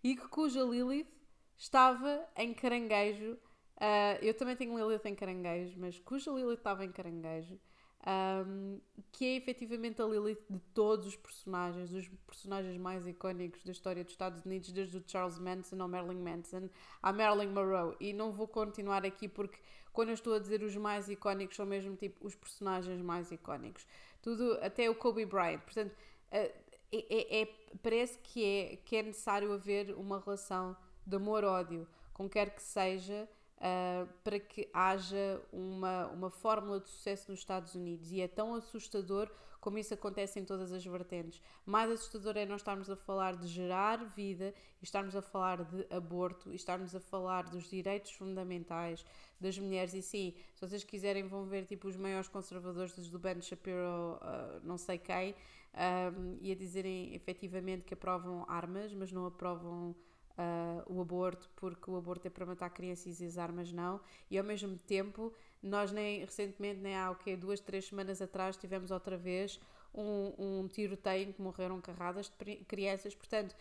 e 0.03 0.15
que 0.15 0.29
cuja 0.29 0.63
Lilith 0.63 1.11
estava 1.57 2.27
em 2.37 2.53
caranguejo. 2.53 3.39
Uh, 3.77 4.23
eu 4.23 4.35
também 4.35 4.55
tenho 4.55 4.77
Lilith 4.77 5.07
em 5.07 5.15
caranguejo, 5.15 5.79
mas 5.79 5.99
cuja 5.99 6.31
Lilith 6.31 6.59
estava 6.59 6.85
em 6.85 6.93
caranguejo 6.93 7.59
um, 8.07 8.81
que 9.11 9.25
é 9.25 9.37
efetivamente 9.37 10.03
a 10.03 10.05
Lilith 10.05 10.43
de 10.49 10.59
todos 10.75 11.07
os 11.07 11.17
personagens, 11.17 11.91
dos 11.91 12.09
personagens 12.27 12.77
mais 12.77 13.07
icónicos 13.07 13.63
da 13.65 13.73
história 13.73 14.05
dos 14.05 14.13
Estados 14.13 14.45
Unidos, 14.45 14.71
desde 14.73 14.97
o 14.99 15.05
Charles 15.07 15.39
Manson 15.39 15.81
ao 15.81 15.89
Marilyn 15.89 16.21
Manson, 16.21 16.69
à 17.03 17.13
Marilyn 17.13 17.49
Monroe. 17.49 17.97
E 18.01 18.13
não 18.13 18.31
vou 18.31 18.47
continuar 18.47 19.05
aqui 19.07 19.29
porque 19.29 19.59
quando 19.93 20.09
eu 20.09 20.15
estou 20.15 20.35
a 20.35 20.39
dizer 20.39 20.63
os 20.63 20.77
mais 20.77 21.09
icónicos 21.09 21.57
são 21.57 21.65
mesmo 21.65 21.97
tipo 21.97 22.27
os 22.27 22.35
personagens 22.35 23.01
mais 23.01 23.31
icónicos. 23.31 23.87
Tudo, 24.21 24.59
até 24.61 24.89
o 24.91 24.95
Kobe 24.95 25.25
Bryant. 25.25 25.61
Portanto, 25.61 25.93
uh, 25.93 25.95
é, 26.33 26.63
é, 26.93 27.43
é, 27.43 27.49
parece 27.83 28.19
que 28.19 28.45
é, 28.45 28.77
que 28.85 28.97
é 28.97 29.03
necessário 29.03 29.53
haver 29.53 29.95
uma 29.97 30.21
relação 30.21 30.77
de 31.07 31.17
amor-ódio 31.17 31.87
com 32.13 32.29
quer 32.29 32.55
que 32.55 32.63
seja 32.63 33.29
uh, 33.65 34.07
para 34.23 34.39
que 34.39 34.69
haja 34.73 35.41
uma, 35.51 36.07
uma 36.09 36.31
fórmula 36.31 36.79
de 36.81 36.89
sucesso 36.89 37.31
nos 37.31 37.41
Estados 37.41 37.75
Unidos. 37.75 38.13
E 38.13 38.21
é 38.21 38.29
tão 38.29 38.55
assustador 38.55 39.31
como 39.61 39.79
isso 39.79 39.95
acontece 39.95 40.39
em 40.39 40.45
todas 40.45 40.73
as 40.73 40.85
vertentes. 40.85 41.41
Mais 41.65 41.91
assustador 41.91 42.37
é 42.37 42.45
nós 42.45 42.61
estarmos 42.61 42.91
a 42.91 42.97
falar 42.97 43.35
de 43.35 43.47
gerar 43.47 43.97
vida 44.15 44.53
e 44.83 44.85
estarmos 44.85 45.17
a 45.17 45.23
falar 45.23 45.65
de 45.65 45.87
aborto 45.89 46.53
e 46.53 46.55
estarmos 46.55 46.95
a 46.95 47.01
falar 47.01 47.45
dos 47.45 47.71
direitos 47.71 48.13
fundamentais 48.13 49.03
das 49.41 49.59
mulheres. 49.59 49.95
E 49.95 50.03
sim, 50.03 50.35
se 50.55 50.61
vocês 50.61 50.85
quiserem, 50.85 51.27
vão 51.27 51.47
ver 51.47 51.65
tipo 51.65 51.89
os 51.89 51.97
maiores 51.97 52.29
conservadores 52.29 53.09
do 53.09 53.19
Ben 53.19 53.41
Shapiro, 53.41 54.19
uh, 54.21 54.61
não 54.63 54.77
sei 54.77 54.99
quem, 54.99 55.31
um, 55.31 55.35
ah, 55.73 56.13
e 56.43 56.53
a 56.53 56.55
dizerem 56.55 57.15
efetivamente 57.15 57.85
que 57.85 57.95
aprovam 57.95 58.45
armas, 58.47 58.93
mas 58.93 59.11
não 59.11 59.25
aprovam 59.25 59.97
uh, 60.39 60.93
o 60.93 61.01
aborto, 61.01 61.49
porque 61.57 61.91
o 61.91 61.97
aborto 61.97 62.27
é 62.27 62.31
para 62.31 62.47
matar 62.47 62.71
crianças 62.71 63.21
e 63.21 63.27
as 63.27 63.39
armas 63.39 63.73
não, 63.73 64.01
e 64.31 64.39
ao 64.39 64.45
mesmo 64.45 64.77
tempo, 64.79 65.33
nós 65.63 65.93
nem 65.93 66.21
recentemente, 66.21 66.81
nem 66.81 66.97
há 66.97 67.11
o 67.11 67.17
quê, 67.17 67.37
duas, 67.37 67.61
três 67.61 67.87
semanas 67.87 68.21
atrás, 68.21 68.57
tivemos 68.57 68.91
outra 68.91 69.17
vez 69.17 69.61
um, 69.95 70.33
um 70.39 70.69
tiroteio 70.69 71.29
em 71.29 71.33
que 71.33 71.41
morreram 71.41 71.81
carradas 71.81 72.29
de 72.29 72.57
crianças, 72.65 73.15
portanto, 73.15 73.55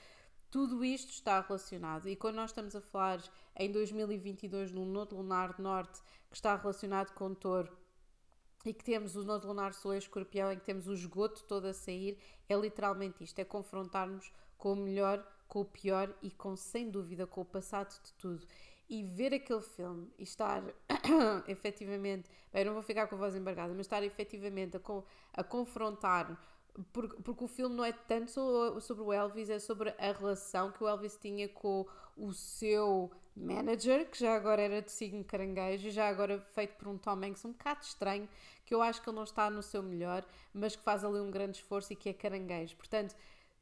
tudo 0.49 0.85
isto 0.85 1.09
está 1.09 1.41
relacionado. 1.41 2.07
E 2.07 2.15
quando 2.15 2.35
nós 2.35 2.51
estamos 2.51 2.75
a 2.75 2.81
falar 2.81 3.23
em 3.55 3.71
2022 3.71 4.71
num 4.71 4.85
nodo 4.85 5.15
lunar 5.15 5.59
norte 5.59 5.99
que 6.29 6.35
está 6.35 6.55
relacionado 6.55 7.11
com 7.13 7.33
touro 7.33 7.75
e 8.63 8.73
que 8.73 8.83
temos 8.83 9.15
o 9.15 9.23
nodo 9.23 9.47
lunar 9.47 9.73
sul 9.73 9.95
escorpião, 9.95 10.51
em 10.51 10.59
que 10.59 10.65
temos 10.65 10.87
o 10.87 10.93
esgoto 10.93 11.43
todo 11.45 11.65
a 11.65 11.73
sair, 11.73 12.17
é 12.47 12.55
literalmente 12.55 13.23
isto: 13.23 13.39
é 13.39 13.43
confrontarmos 13.43 14.31
com 14.57 14.73
o 14.73 14.75
melhor 14.75 15.25
com 15.47 15.61
o 15.61 15.65
pior 15.65 16.13
e 16.21 16.31
com, 16.31 16.55
sem 16.55 16.89
dúvida, 16.89 17.27
com 17.27 17.41
o 17.41 17.45
passado 17.45 17.93
de 18.03 18.13
tudo. 18.13 18.45
E 18.89 19.03
ver 19.03 19.33
aquele 19.33 19.61
filme 19.61 20.11
e 20.17 20.23
estar 20.23 20.63
efetivamente, 21.47 22.29
bem, 22.51 22.65
não 22.65 22.73
vou 22.73 22.83
ficar 22.83 23.07
com 23.07 23.15
a 23.15 23.17
voz 23.17 23.35
embargada, 23.35 23.73
mas 23.73 23.85
estar 23.85 24.03
efetivamente 24.03 24.77
a, 24.77 24.79
com, 24.79 25.03
a 25.33 25.43
confrontar 25.43 26.37
porque, 26.91 27.21
porque 27.21 27.43
o 27.43 27.47
filme 27.47 27.75
não 27.75 27.85
é 27.85 27.91
tanto 27.91 28.31
sobre 28.81 29.03
o 29.03 29.13
Elvis, 29.13 29.49
é 29.49 29.59
sobre 29.59 29.89
a 29.91 30.11
relação 30.11 30.71
que 30.71 30.83
o 30.83 30.87
Elvis 30.87 31.15
tinha 31.15 31.47
com 31.47 31.85
o 32.17 32.33
seu 32.33 33.11
manager, 33.35 34.09
que 34.09 34.19
já 34.19 34.35
agora 34.35 34.61
era 34.61 34.81
de 34.81 34.91
signo 34.91 35.23
caranguejo, 35.23 35.89
já 35.91 36.07
agora 36.07 36.39
feito 36.53 36.75
por 36.75 36.87
um 36.87 36.97
Tom 36.97 37.23
Hanks 37.23 37.45
um 37.45 37.51
bocado 37.51 37.83
estranho, 37.83 38.27
que 38.65 38.73
eu 38.73 38.81
acho 38.81 39.01
que 39.01 39.09
ele 39.09 39.15
não 39.15 39.23
está 39.23 39.49
no 39.49 39.61
seu 39.61 39.83
melhor, 39.83 40.25
mas 40.53 40.75
que 40.75 40.83
faz 40.83 41.03
ali 41.03 41.19
um 41.19 41.29
grande 41.29 41.57
esforço 41.57 41.93
e 41.93 41.95
que 41.95 42.09
é 42.09 42.13
caranguejo. 42.13 42.75
Portanto, 42.75 43.15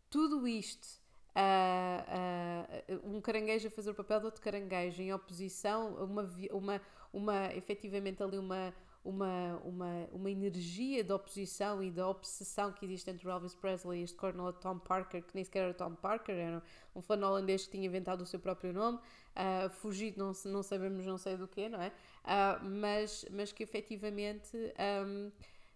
tudo 0.10 0.48
isto, 0.48 1.01
uh, 1.36 2.96
uh, 2.96 3.16
um 3.16 3.22
caranguejo 3.22 3.68
a 3.68 3.72
fazer 3.72 3.92
o 3.92 3.96
papel 3.96 4.20
de 4.20 4.26
outro 4.26 4.42
caranguejo 4.42 5.02
em 5.02 5.14
oposição, 5.14 5.96
uma, 5.96 6.30
uma, 6.52 6.82
uma 7.14 7.54
efetivamente 7.56 8.22
ali 8.22 8.38
uma 8.38 8.74
uma, 9.04 9.60
uma, 9.64 10.10
uma 10.12 10.30
energia 10.30 11.04
de 11.04 11.12
oposição 11.12 11.82
e 11.82 11.90
da 11.90 12.08
obsessão 12.08 12.72
que 12.72 12.86
existe 12.86 13.10
entre 13.10 13.28
o 13.28 13.32
Elvis 13.32 13.56
Presley 13.56 14.00
e 14.00 14.04
este 14.04 14.16
coronel 14.16 14.54
Tom 14.54 14.78
Parker, 14.78 15.24
que 15.24 15.34
nem 15.34 15.44
sequer 15.44 15.64
era 15.64 15.74
Tom 15.74 15.96
Parker, 15.96 16.36
era 16.36 16.64
um 16.96 17.02
fã 17.02 17.16
holandês 17.16 17.66
que 17.66 17.72
tinha 17.72 17.88
inventado 17.88 18.22
o 18.22 18.26
seu 18.26 18.40
próprio 18.40 18.72
nome, 18.72 19.00
uh, 19.00 19.70
fugido 19.70 20.20
não, 20.20 20.32
não 20.52 20.62
sabemos 20.62 21.06
não 21.06 21.18
sei 21.18 21.36
do 21.36 21.48
que, 21.48 21.68
não 21.68 21.82
é? 21.82 21.88
Uh, 21.90 22.64
mas, 22.64 23.26
mas 23.32 23.52
que 23.52 23.64
efetivamente 23.64 24.56
um, 24.56 25.32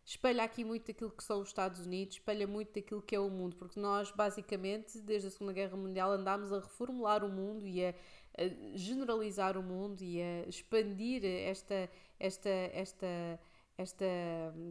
espelha 0.06 0.44
aqui 0.44 0.64
muito 0.64 0.88
daquilo 0.88 1.12
que 1.12 1.24
são 1.24 1.42
os 1.42 1.48
Estados 1.50 1.86
Unidos, 1.86 2.16
espelha 2.16 2.46
muito 2.48 2.74
daquilo 2.74 3.02
que 3.02 3.16
é 3.16 3.20
o 3.20 3.30
mundo, 3.30 3.56
porque 3.56 3.80
nós 3.80 4.12
basicamente, 4.12 5.00
desde 5.00 5.28
a 5.28 5.32
Segunda 5.32 5.54
Guerra 5.54 5.76
Mundial, 5.76 6.12
andámos 6.12 6.54
a 6.54 6.60
reformular 6.60 7.24
o 7.24 7.30
mundo 7.30 7.68
e 7.68 7.84
a, 7.84 7.90
a 8.38 8.78
generalizar 8.78 9.58
o 9.58 9.64
mundo 9.64 10.02
e 10.02 10.22
a 10.22 10.48
expandir 10.48 11.26
esta 11.26 11.90
esta, 12.20 12.50
esta, 12.50 13.40
esta, 13.78 14.06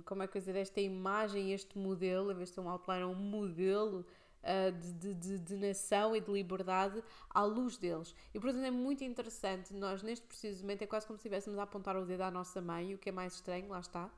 como 0.05 0.23
é 0.23 0.27
que 0.27 0.37
eu 0.37 0.41
dizer, 0.41 0.57
esta 0.57 0.81
imagem, 0.81 1.53
este 1.53 1.79
modelo, 1.79 2.33
em 2.33 2.35
vez 2.35 2.49
de 2.49 2.55
ser 2.55 2.61
um 2.61 2.69
outline, 2.69 3.05
um 3.05 3.15
modelo 3.15 4.07
uh, 4.43 4.73
de, 4.73 5.15
de, 5.15 5.39
de, 5.39 5.57
nação 5.57 6.17
e 6.17 6.21
de 6.21 6.31
liberdade 6.31 7.03
à 7.31 7.43
luz 7.43 7.77
deles. 7.77 8.15
E 8.33 8.41
portanto 8.41 8.65
é 8.65 8.71
muito 8.71 9.05
interessante, 9.05 9.75
nós 9.75 10.03
neste 10.03 10.27
preciso 10.27 10.63
momento 10.63 10.83
é 10.83 10.87
quase 10.87 11.07
como 11.07 11.19
se 11.19 11.23
estivéssemos 11.23 11.59
a 11.59 11.63
apontar 11.63 11.97
o 11.97 12.05
dedo 12.05 12.23
à 12.23 12.31
nossa 12.31 12.61
mãe, 12.61 12.95
o 12.95 12.99
que 12.99 13.09
é 13.09 13.13
mais 13.13 13.35
estranho, 13.35 13.69
lá 13.69 13.81
está, 13.81 14.11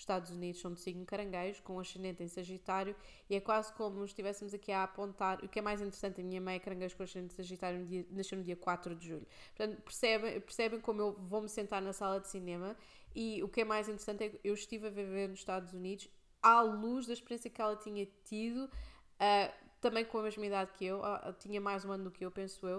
Estados 0.00 0.30
Unidos 0.30 0.60
são 0.60 0.72
de 0.72 0.80
signo 0.80 1.04
caranguejo, 1.04 1.62
com 1.62 1.78
ascendente 1.78 2.22
em 2.22 2.28
Sagitário, 2.28 2.94
e 3.28 3.34
é 3.34 3.40
quase 3.40 3.72
como 3.72 3.98
se 4.00 4.06
estivéssemos 4.06 4.54
aqui 4.54 4.70
a 4.72 4.84
apontar. 4.84 5.44
O 5.44 5.48
que 5.48 5.58
é 5.58 5.62
mais 5.62 5.80
interessante, 5.80 6.20
a 6.20 6.24
minha 6.24 6.40
mãe 6.40 6.56
é 6.56 6.58
caranguejo 6.58 6.96
com 6.96 7.02
ascendente 7.02 7.34
em 7.34 7.36
Sagitário, 7.36 7.80
no 7.80 7.86
dia, 7.86 8.06
nasceu 8.10 8.38
no 8.38 8.44
dia 8.44 8.56
4 8.56 8.94
de 8.94 9.08
julho. 9.08 9.26
Portanto, 9.56 9.82
percebem, 9.82 10.40
percebem 10.40 10.80
como 10.80 11.00
eu 11.00 11.12
vou-me 11.20 11.48
sentar 11.48 11.82
na 11.82 11.92
sala 11.92 12.20
de 12.20 12.28
cinema, 12.28 12.76
e 13.14 13.42
o 13.42 13.48
que 13.48 13.62
é 13.62 13.64
mais 13.64 13.88
interessante 13.88 14.24
é 14.24 14.28
que 14.28 14.40
eu 14.44 14.54
estive 14.54 14.86
a 14.86 14.90
viver 14.90 15.28
nos 15.28 15.40
Estados 15.40 15.72
Unidos 15.72 16.08
à 16.42 16.60
luz 16.60 17.06
da 17.06 17.12
experiência 17.12 17.50
que 17.50 17.60
ela 17.60 17.76
tinha 17.76 18.06
tido, 18.24 18.64
uh, 18.66 19.68
também 19.80 20.04
com 20.04 20.18
a 20.18 20.22
mesma 20.22 20.46
idade 20.46 20.72
que 20.72 20.84
eu, 20.84 21.00
uh, 21.00 21.32
tinha 21.38 21.60
mais 21.60 21.84
um 21.84 21.92
ano 21.92 22.04
do 22.04 22.10
que 22.10 22.24
eu, 22.24 22.30
penso 22.30 22.66
eu. 22.66 22.78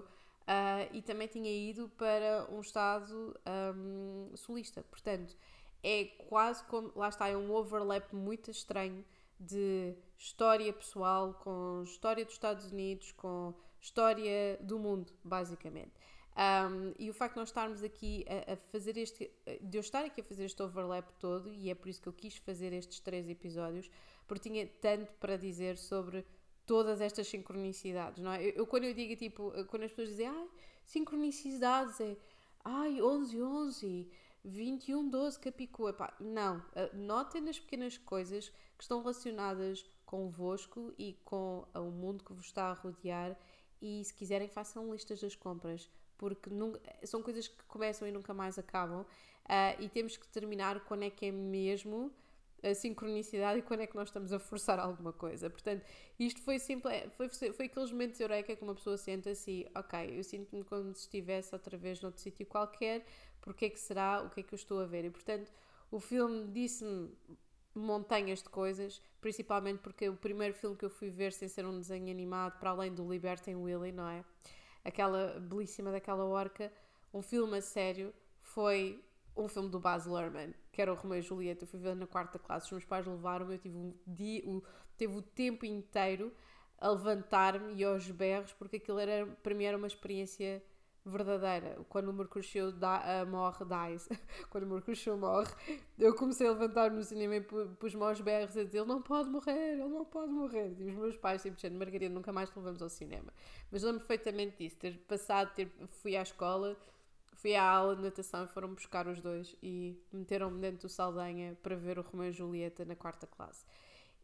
Uh, 0.50 0.90
e 0.94 1.02
também 1.04 1.28
tinha 1.28 1.52
ido 1.52 1.90
para 1.90 2.48
um 2.50 2.60
estado 2.60 3.40
um, 3.76 4.32
sulista. 4.36 4.82
Portanto, 4.82 5.38
é 5.84 6.06
quase 6.28 6.64
como. 6.66 6.92
Lá 6.96 7.10
está, 7.10 7.28
é 7.28 7.38
um 7.38 7.52
overlap 7.52 8.14
muito 8.14 8.52
estranho 8.52 9.04
de 9.40 9.96
história 10.18 10.72
pessoal 10.74 11.34
com 11.36 11.82
história 11.84 12.26
dos 12.26 12.34
Estados 12.34 12.72
Unidos, 12.72 13.12
com 13.14 13.54
história 13.80 14.58
do 14.62 14.78
mundo, 14.78 15.12
basicamente. 15.24 15.94
Um, 16.40 16.94
e 16.98 17.10
o 17.10 17.14
facto 17.14 17.34
de 17.34 17.40
nós 17.40 17.50
estarmos 17.50 17.84
aqui 17.84 18.26
a, 18.28 18.54
a, 18.54 18.56
fazer 18.56 18.98
este. 18.98 19.30
de 19.62 19.78
eu 19.78 19.82
estar 19.82 20.06
aqui 20.06 20.22
a 20.22 20.24
fazer 20.24 20.46
este 20.46 20.62
overlap 20.62 21.10
todo, 21.20 21.54
e 21.54 21.70
é 21.70 21.76
por 21.76 21.90
isso 21.90 22.02
que 22.02 22.08
eu 22.08 22.14
quis 22.14 22.38
fazer 22.38 22.72
estes 22.74 23.00
três 23.00 23.30
episódios, 23.30 23.90
porque 24.28 24.50
tinha 24.50 24.68
tanto 24.82 25.14
para 25.16 25.38
dizer 25.38 25.78
sobre 25.78 26.26
todas 26.66 27.02
estas 27.02 27.28
sincronicidades, 27.28 28.22
não 28.24 28.32
é? 28.32 28.44
Eu, 28.44 28.52
eu 28.52 28.68
quando 28.68 28.84
eu 28.84 28.94
digo 28.94 29.16
tipo, 29.16 29.52
quando 29.68 29.84
as 29.84 29.92
pessoas 29.92 30.10
dizem, 30.10 30.28
ah, 30.28 30.48
sincronicidades 30.86 32.00
é. 32.00 32.16
Ai, 32.64 33.02
11, 33.02 33.42
11 33.42 34.12
21, 34.44 35.10
12, 35.10 35.40
Capicua. 35.40 35.90
Epá, 35.92 36.14
não, 36.20 36.64
eh, 36.76 36.92
notem 36.94 37.42
nas 37.42 37.60
pequenas 37.60 37.98
coisas 37.98 38.50
que 38.78 38.84
estão 38.84 39.00
relacionadas 39.00 39.86
convosco 40.06 40.94
e 40.98 41.14
com 41.24 41.66
o 41.76 41.92
mundo 41.92 42.24
que 42.24 42.34
vos 42.34 42.46
está 42.46 42.72
a 42.72 42.74
rodear 42.74 43.38
e 43.82 44.04
se 44.04 44.14
quiserem 44.14 44.48
façam 44.48 44.92
listas 44.92 45.22
das 45.22 45.36
compras 45.36 45.90
porque 46.18 46.50
nunca, 46.50 46.80
são 47.06 47.22
coisas 47.22 47.48
que 47.48 47.64
começam 47.66 48.08
e 48.08 48.12
nunca 48.12 48.34
mais 48.34 48.58
acabam 48.58 49.02
uh, 49.02 49.06
e 49.82 49.88
temos 49.88 50.18
que 50.18 50.26
determinar 50.26 50.80
quando 50.82 51.04
é 51.04 51.10
que 51.10 51.28
é 51.28 51.32
mesmo 51.32 52.12
a 52.62 52.74
sincronicidade 52.74 53.60
e 53.60 53.62
quando 53.62 53.82
é 53.82 53.88
que 53.88 53.96
nós 53.96 54.10
estamos 54.10 54.34
a 54.34 54.40
forçar 54.40 54.80
alguma 54.80 55.14
coisa. 55.14 55.50
Portanto, 55.50 55.86
isto 56.20 56.42
foi 56.42 56.60
simples, 56.60 56.94
foi, 57.12 57.30
foi 57.30 57.66
aqueles 57.68 57.92
momentos 57.92 58.20
eureka 58.20 58.56
que 58.56 58.64
uma 58.64 58.76
pessoa 58.76 58.98
senta-se 58.98 59.50
e, 59.50 59.72
ok, 59.74 60.18
eu 60.20 60.24
sinto-me 60.24 60.64
como 60.66 60.94
se 60.94 61.02
estivesse 61.02 61.56
outra 61.56 61.78
vez 61.78 62.02
noutro 62.02 62.22
sítio 62.22 62.46
qualquer, 62.46 63.06
porque 63.42 63.66
é 63.66 63.70
que 63.70 63.80
será, 63.80 64.22
o 64.24 64.30
que 64.30 64.42
é 64.42 64.44
que 64.44 64.54
eu 64.54 64.58
estou 64.58 64.80
a 64.80 64.86
ver? 64.86 65.06
E 65.06 65.10
portanto, 65.10 65.52
o 65.92 66.00
filme 66.00 66.48
disse-me 66.48 67.12
montanhas 67.74 68.42
de 68.44 68.50
coisas, 68.50 69.02
principalmente 69.22 69.80
porque 69.80 70.10
o 70.10 70.16
primeiro 70.16 70.54
filme 70.54 70.76
que 70.76 70.86
eu 70.86 70.90
fui 70.90 71.10
ver 71.10 71.34
sem 71.34 71.48
ser 71.48 71.66
um 71.66 71.78
desenho 71.78 72.10
animado, 72.12 72.60
para 72.60 72.72
além 72.72 72.94
do 72.94 73.10
Libertem 73.10 73.56
Willy, 73.56 73.92
não 73.92 74.08
é? 74.08 74.24
Aquela 74.84 75.40
belíssima 75.40 75.92
daquela 75.92 76.26
orca, 76.26 76.72
um 77.14 77.22
filme 77.22 77.58
a 77.58 77.62
sério, 77.62 78.14
foi 78.42 79.04
um 79.36 79.48
filme 79.48 79.70
do 79.70 79.80
Baz 79.80 80.06
Luhrmann, 80.06 80.54
que 80.72 80.82
era 80.82 80.92
o 80.92 80.96
Romeu 80.96 81.20
e 81.20 81.22
Julieta. 81.22 81.64
Eu 81.64 81.68
fui 81.68 81.80
ver 81.80 81.96
na 81.96 82.08
quarta 82.08 82.38
classe, 82.38 82.68
os 82.68 82.72
meus 82.72 82.86
pais 82.86 83.06
levaram-me, 83.06 83.56
eu 83.56 83.60
tive 83.60 83.78
um 83.78 83.94
dia, 84.06 84.44
o, 84.46 84.64
teve 84.98 85.16
o 85.16 85.22
tempo 85.22 85.66
inteiro 85.66 86.34
a 86.78 86.90
levantar-me 86.90 87.74
e 87.76 87.84
aos 87.84 88.10
berros, 88.10 88.54
porque 88.54 88.78
aquilo 88.78 89.00
era, 89.00 89.26
para 89.44 89.54
mim 89.54 89.66
era 89.66 89.78
uma 89.78 89.88
experiência 89.88 90.64
verdadeira. 91.10 91.78
Quando 91.90 92.10
o 92.10 92.14
Mercúrio 92.14 92.72
da, 92.72 93.24
uh, 93.24 93.28
morre, 93.28 93.66
dies. 93.66 94.08
Quando 94.50 94.64
o 94.64 94.68
Mercúrio 94.68 95.18
morre, 95.18 95.52
eu 95.98 96.16
comecei 96.16 96.48
a 96.48 96.52
levantar-me 96.52 96.98
no 96.98 97.04
cinema 97.04 97.36
e 97.36 97.42
pus-me 97.42 98.04
aos 98.04 98.22
berros 98.22 98.56
a 98.58 98.64
dizer: 98.64 98.80
Ele 98.80 98.88
não 98.88 99.02
pode 99.02 99.30
morrer, 99.30 99.74
ele 99.74 99.88
não 99.88 100.06
pode 100.06 100.32
morrer. 100.32 100.76
E 100.80 100.86
os 100.86 100.96
meus 100.96 101.18
pais 101.18 101.42
sempre 101.42 101.58
dizendo: 101.58 101.78
Margarida, 101.78 102.14
nunca 102.14 102.32
mais 102.32 102.50
te 102.50 102.58
levamos 102.58 102.82
ao 102.82 102.90
cinema. 102.90 103.34
Mas 103.72 103.84
lembro 103.84 104.00
perfeitamente 104.00 104.58
disso, 104.58 104.78
ter 104.78 104.98
passado, 105.00 105.54
ter, 105.54 105.72
fui 106.02 106.16
à 106.16 106.22
escola, 106.22 106.78
fui 107.34 107.56
à 107.56 107.64
aula 107.64 107.96
de 107.96 108.04
natação 108.04 108.46
e 108.46 108.48
foram 108.48 108.74
buscar 108.74 109.08
os 109.08 109.22
dois 109.22 109.56
e 109.64 109.98
meteram-me 110.12 110.60
dentro 110.60 110.88
do 110.88 110.90
Saldanha 110.90 111.58
para 111.62 111.76
ver 111.76 111.98
o 112.00 112.02
Romeu 112.02 112.30
e 112.30 112.32
Julieta 112.32 112.86
na 112.86 112.96
quarta 112.96 113.28
classe. 113.28 113.66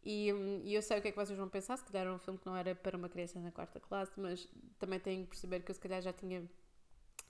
E, 0.06 0.30
e, 0.64 0.72
eu 0.72 0.80
sei 0.82 0.98
o 0.98 1.02
que 1.02 1.08
é 1.08 1.10
que 1.10 1.16
vocês 1.16 1.36
vão 1.36 1.48
pensar, 1.48 1.76
se 1.76 1.84
calhar 1.84 2.06
era 2.06 2.14
um 2.14 2.18
filme 2.18 2.38
que 2.38 2.46
não 2.46 2.56
era 2.56 2.76
para 2.76 2.96
uma 2.96 3.08
criança 3.08 3.40
na 3.40 3.50
quarta 3.50 3.80
classe, 3.80 4.12
mas 4.16 4.48
também 4.78 5.00
tenho 5.00 5.24
que 5.24 5.30
perceber 5.30 5.58
que 5.60 5.70
eu 5.72 5.74
se 5.74 5.80
calhar 5.80 6.00
já 6.00 6.12
tinha 6.12 6.48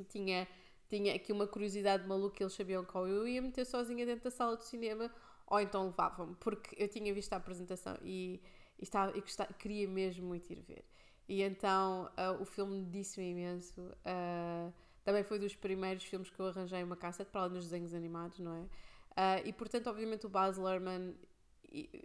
tinha, 0.05 0.47
tinha 0.88 1.15
aqui 1.15 1.33
uma 1.33 1.47
curiosidade 1.47 2.07
maluca, 2.07 2.43
eles 2.43 2.53
sabiam 2.53 2.85
qual 2.85 3.07
eu 3.07 3.26
ia 3.26 3.43
meter 3.43 3.65
sozinha 3.65 4.05
dentro 4.07 4.25
da 4.25 4.31
sala 4.31 4.57
do 4.57 4.62
cinema, 4.62 5.11
ou 5.47 5.61
então 5.61 5.87
levavam-me, 5.87 6.35
porque 6.37 6.75
eu 6.83 6.88
tinha 6.88 7.12
visto 7.15 7.33
a 7.33 7.37
apresentação 7.37 7.97
e, 8.03 8.41
e, 8.79 8.83
estava, 8.83 9.17
e 9.17 9.21
gostava, 9.21 9.53
queria 9.55 9.87
mesmo 9.88 10.26
muito 10.26 10.53
ir 10.53 10.61
ver. 10.62 10.85
E 11.29 11.43
então 11.43 12.11
uh, 12.17 12.41
o 12.41 12.45
filme 12.45 12.85
disse-me 12.85 13.31
imenso. 13.31 13.81
Uh, 13.81 14.73
também 15.05 15.23
foi 15.23 15.38
dos 15.38 15.55
primeiros 15.55 16.05
filmes 16.05 16.31
que 16.31 16.38
eu 16.38 16.47
arranjei 16.47 16.83
uma 16.83 16.97
cassete, 16.97 17.31
para 17.31 17.43
além 17.43 17.55
dos 17.55 17.65
desenhos 17.65 17.95
animados, 17.95 18.38
não 18.38 18.55
é? 18.55 18.62
Uh, 18.62 19.47
e 19.49 19.53
portanto, 19.53 19.88
obviamente, 19.88 20.26
o 20.26 20.29
Baz 20.29 20.57
Luhrmann 20.57 21.15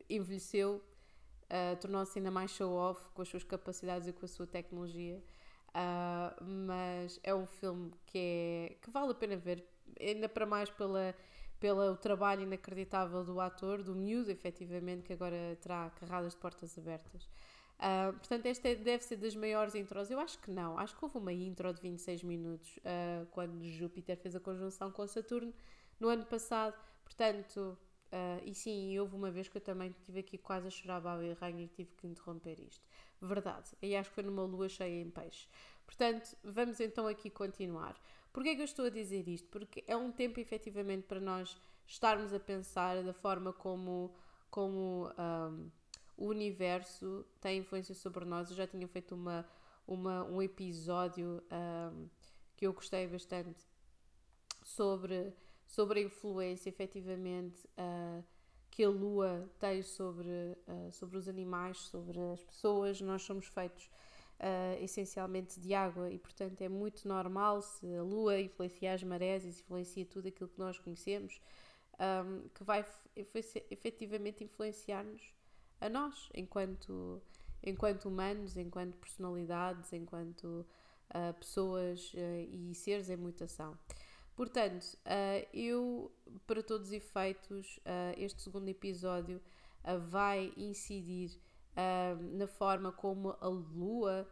envelheceu, 0.09 0.83
tornou-se 1.79 2.17
ainda 2.17 2.31
mais 2.31 2.51
show-off 2.51 3.07
com 3.13 3.21
as 3.21 3.29
suas 3.29 3.43
capacidades 3.43 4.07
e 4.07 4.11
com 4.13 4.25
a 4.25 4.27
sua 4.27 4.47
tecnologia. 4.47 5.23
Uh, 5.73 6.43
mas 6.43 7.19
é 7.23 7.33
um 7.33 7.45
filme 7.45 7.91
que, 8.05 8.17
é, 8.17 8.75
que 8.81 8.91
vale 8.91 9.11
a 9.11 9.15
pena 9.15 9.37
ver, 9.37 9.65
ainda 9.99 10.27
para 10.27 10.45
mais 10.45 10.69
pela, 10.69 11.15
pelo 11.59 11.95
trabalho 11.95 12.43
inacreditável 12.43 13.23
do 13.23 13.39
ator, 13.39 13.81
do 13.81 13.95
miúdo, 13.95 14.29
efetivamente, 14.29 15.03
que 15.03 15.13
agora 15.13 15.57
terá 15.61 15.89
carradas 15.91 16.33
de 16.33 16.39
portas 16.39 16.77
abertas. 16.77 17.29
Uh, 17.81 18.13
portanto, 18.13 18.45
esta 18.45 18.69
é, 18.69 18.75
deve 18.75 19.03
ser 19.03 19.15
das 19.15 19.35
maiores 19.35 19.73
intros. 19.73 20.11
Eu 20.11 20.19
acho 20.19 20.37
que 20.39 20.51
não. 20.51 20.77
Acho 20.77 20.95
que 20.95 21.03
houve 21.03 21.17
uma 21.17 21.33
intro 21.33 21.73
de 21.73 21.81
26 21.81 22.23
minutos 22.23 22.77
uh, 22.77 23.25
quando 23.31 23.63
Júpiter 23.63 24.17
fez 24.17 24.35
a 24.35 24.39
conjunção 24.39 24.91
com 24.91 25.07
Saturno 25.07 25.53
no 25.99 26.09
ano 26.09 26.25
passado. 26.25 26.75
Portanto, 27.03 27.77
uh, 28.11 28.41
e 28.43 28.53
sim, 28.53 28.97
houve 28.99 29.15
uma 29.15 29.31
vez 29.31 29.47
que 29.47 29.57
eu 29.57 29.61
também 29.61 29.89
estive 29.89 30.19
aqui 30.19 30.37
quase 30.37 30.67
a 30.67 30.69
chorar 30.69 31.05
a 31.05 31.23
e 31.23 31.33
rainha 31.33 31.63
e 31.63 31.67
tive 31.67 31.91
que 31.95 32.07
interromper 32.07 32.59
isto. 32.59 32.85
Verdade. 33.21 33.71
E 33.81 33.95
acho 33.95 34.09
que 34.09 34.15
foi 34.15 34.23
numa 34.23 34.43
lua 34.43 34.67
cheia 34.67 35.01
em 35.01 35.09
peixe. 35.09 35.47
Portanto, 35.85 36.35
vamos 36.43 36.79
então 36.79 37.07
aqui 37.07 37.29
continuar. 37.29 37.95
Porquê 38.31 38.49
é 38.49 38.55
que 38.55 38.61
eu 38.61 38.65
estou 38.65 38.85
a 38.85 38.89
dizer 38.89 39.27
isto? 39.27 39.47
Porque 39.49 39.83
é 39.87 39.95
um 39.95 40.11
tempo 40.11 40.39
efetivamente 40.39 41.03
para 41.03 41.19
nós 41.19 41.57
estarmos 41.85 42.33
a 42.33 42.39
pensar 42.39 43.03
da 43.03 43.13
forma 43.13 43.51
como, 43.51 44.15
como 44.49 45.09
um, 45.17 45.69
o 46.17 46.27
universo 46.27 47.25
tem 47.39 47.59
influência 47.59 47.93
sobre 47.93 48.23
nós. 48.25 48.49
Eu 48.49 48.55
já 48.55 48.65
tinha 48.65 48.87
feito 48.87 49.13
uma, 49.13 49.45
uma, 49.85 50.23
um 50.23 50.41
episódio 50.41 51.43
um, 51.51 52.07
que 52.55 52.65
eu 52.65 52.73
gostei 52.73 53.07
bastante 53.07 53.65
sobre, 54.63 55.33
sobre 55.71 56.01
a 56.01 56.03
influência 56.03 56.67
efetivamente 56.67 57.65
uh, 57.77 58.21
que 58.69 58.83
a 58.83 58.89
lua 58.89 59.49
tem 59.57 59.81
sobre, 59.81 60.27
uh, 60.27 60.91
sobre 60.91 61.17
os 61.17 61.29
animais, 61.29 61.77
sobre 61.79 62.19
as 62.19 62.43
pessoas. 62.43 62.99
Nós 62.99 63.21
somos 63.21 63.47
feitos 63.47 63.85
uh, 63.85 64.83
essencialmente 64.83 65.61
de 65.61 65.73
água 65.73 66.11
e, 66.11 66.19
portanto, 66.19 66.61
é 66.61 66.67
muito 66.67 67.07
normal 67.07 67.61
se 67.61 67.87
a 67.95 68.03
lua 68.03 68.37
influencia 68.37 68.93
as 68.93 69.01
marés 69.01 69.45
e 69.45 69.47
influencia 69.47 70.05
tudo 70.05 70.27
aquilo 70.27 70.49
que 70.49 70.59
nós 70.59 70.77
conhecemos, 70.77 71.41
um, 71.93 72.49
que 72.49 72.63
vai 72.65 72.85
efetivamente 73.15 74.43
influenciar-nos 74.43 75.33
a 75.79 75.87
nós, 75.87 76.29
enquanto, 76.35 77.21
enquanto 77.63 78.09
humanos, 78.09 78.57
enquanto 78.57 78.97
personalidades, 78.97 79.93
enquanto 79.93 80.65
pessoas 81.39 82.13
e 82.15 82.73
seres 82.73 83.09
em 83.09 83.17
mutação. 83.17 83.77
Portanto, 84.41 84.97
uh, 85.05 85.47
eu, 85.53 86.11
para 86.47 86.63
todos 86.63 86.87
os 86.87 86.93
efeitos, 86.93 87.79
este 88.17 88.41
segundo 88.41 88.67
episódio 88.69 89.39
vai 90.09 90.51
incidir 90.57 91.39
na 92.33 92.47
forma 92.47 92.91
como 92.91 93.37
a 93.39 93.47
Lua 93.47 94.27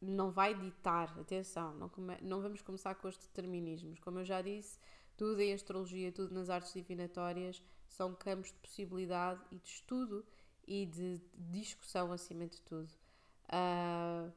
não 0.00 0.32
vai 0.32 0.58
ditar, 0.58 1.16
atenção, 1.20 1.72
não, 1.74 1.88
come, 1.88 2.18
não 2.20 2.42
vamos 2.42 2.62
começar 2.62 2.96
com 2.96 3.06
os 3.06 3.16
determinismos. 3.16 4.00
Como 4.00 4.18
eu 4.18 4.24
já 4.24 4.42
disse, 4.42 4.76
tudo 5.16 5.40
em 5.40 5.52
astrologia, 5.52 6.10
tudo 6.10 6.34
nas 6.34 6.50
artes 6.50 6.72
divinatórias 6.72 7.62
são 7.86 8.12
campos 8.16 8.50
de 8.50 8.58
possibilidade 8.58 9.40
e 9.52 9.58
de 9.60 9.68
estudo 9.68 10.26
e 10.66 10.84
de 10.84 11.22
discussão 11.36 12.10
acima 12.10 12.48
de 12.48 12.60
tudo. 12.62 12.92
Uh, 13.44 14.32